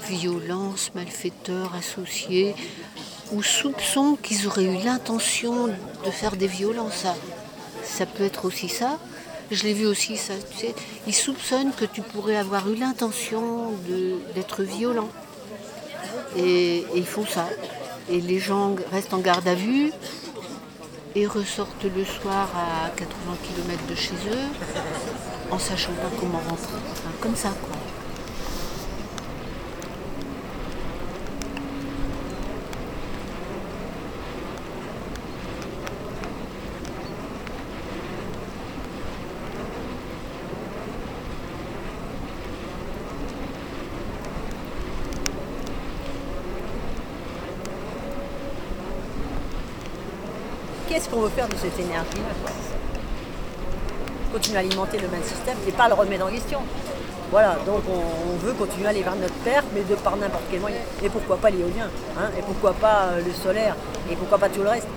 violence, 0.09 0.91
malfaiteurs 0.95 1.73
associés 1.75 2.55
ou 3.31 3.43
soupçons 3.43 4.17
qu'ils 4.21 4.47
auraient 4.47 4.65
eu 4.65 4.83
l'intention 4.83 5.67
de 5.67 6.11
faire 6.11 6.35
des 6.35 6.47
violences. 6.47 7.05
Ça, 7.83 8.05
peut 8.05 8.23
être 8.23 8.45
aussi 8.45 8.69
ça. 8.69 8.97
Je 9.51 9.63
l'ai 9.63 9.73
vu 9.73 9.85
aussi, 9.85 10.17
ça. 10.17 10.33
Tu 10.51 10.57
sais, 10.57 10.75
ils 11.07 11.13
soupçonnent 11.13 11.73
que 11.73 11.85
tu 11.85 12.01
pourrais 12.01 12.37
avoir 12.37 12.69
eu 12.69 12.75
l'intention 12.75 13.73
d'être 14.35 14.63
violent. 14.63 15.09
Et, 16.37 16.85
ils 16.95 17.05
font 17.05 17.25
ça. 17.25 17.47
Et 18.09 18.21
les 18.21 18.39
gens 18.39 18.75
restent 18.91 19.13
en 19.13 19.19
garde 19.19 19.47
à 19.47 19.55
vue 19.55 19.91
et 21.15 21.25
ressortent 21.25 21.85
le 21.95 22.05
soir 22.05 22.49
à 22.55 22.89
80 22.91 23.37
km 23.43 23.85
de 23.87 23.95
chez 23.95 24.13
eux 24.31 25.51
en 25.51 25.59
sachant 25.59 25.93
pas 25.93 26.09
comment 26.19 26.39
rentrer. 26.49 26.77
comme 27.21 27.35
ça. 27.35 27.49
Qu'est-ce 51.09 51.15
qu'on 51.15 51.21
veut 51.21 51.29
faire 51.29 51.47
de 51.47 51.55
cette 51.55 51.79
énergie-là 51.79 52.51
Continuer 54.31 54.57
à 54.57 54.59
alimenter 54.59 54.99
le 54.99 55.07
même 55.07 55.23
système 55.23 55.57
et 55.67 55.71
pas 55.71 55.87
le 55.87 55.95
remettre 55.95 56.25
en 56.25 56.29
question. 56.29 56.59
Voilà, 57.31 57.57
donc 57.65 57.81
on, 57.87 58.37
veut 58.45 58.53
continuer 58.53 58.87
à 58.87 58.89
aller 58.89 59.03
vers 59.03 59.15
notre 59.15 59.33
perte, 59.35 59.65
mais 59.73 59.81
de 59.81 59.95
par 59.95 60.17
n'importe 60.17 60.43
quel 60.49 60.59
moyen. 60.61 60.77
Et 61.03 61.09
pourquoi 61.09 61.37
pas 61.37 61.49
l'éolien 61.49 61.89
hein 62.17 62.29
Et 62.37 62.41
pourquoi 62.41 62.73
pas 62.73 63.09
euh, 63.11 63.21
le 63.23 63.31
solaire 63.33 63.75
Et 64.11 64.15
pourquoi 64.15 64.37
pas 64.37 64.49
tout 64.49 64.63
le 64.63 64.69
reste 64.69 64.87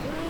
Plaine, 0.00 0.29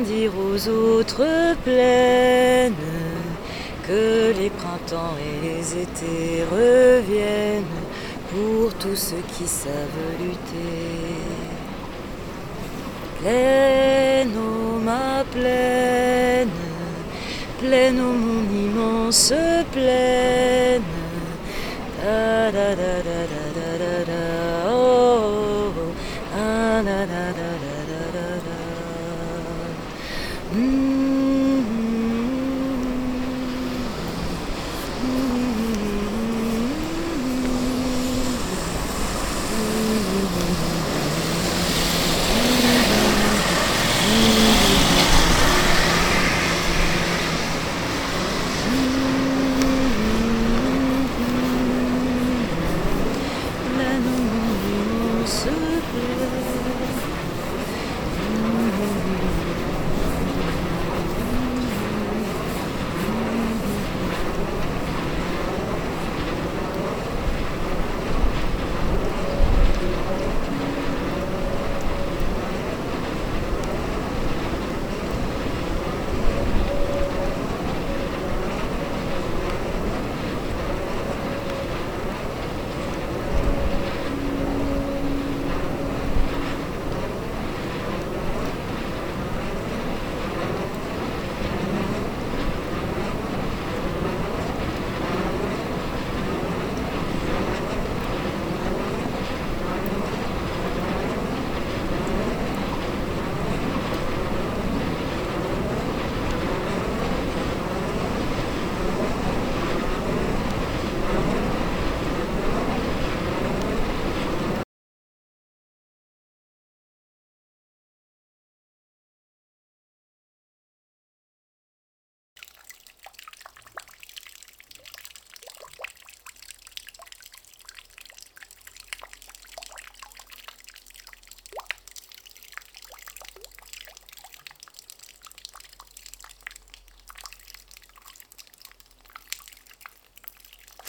dire 0.00 0.32
aux 0.36 0.68
autres 0.68 1.56
plaines 1.64 2.74
que 3.86 4.32
les 4.38 4.50
printemps 4.50 5.14
et 5.18 5.46
les 5.46 5.82
étés 5.82 6.44
reviennent 6.50 7.64
pour 8.30 8.74
tous 8.74 8.96
ceux 8.96 9.22
qui 9.36 9.46
savent 9.46 9.72
lutter. 10.20 11.16
Plaine, 13.20 14.32
oh 14.36 14.78
ma 14.78 15.24
plaine, 15.32 16.50
plaine, 17.60 18.00
oh 18.00 18.12
mon 18.12 18.42
immense 18.64 19.32
plaine. 19.72 20.82
Da, 22.02 22.50
da, 22.52 22.74
da, 22.74 22.90
oh, 24.68 25.35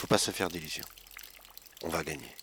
Faut 0.07 0.13
pas 0.13 0.19
se 0.19 0.31
faire 0.31 0.47
d'illusions. 0.47 0.85
On 1.83 1.89
va 1.89 2.01
gagner. 2.01 2.33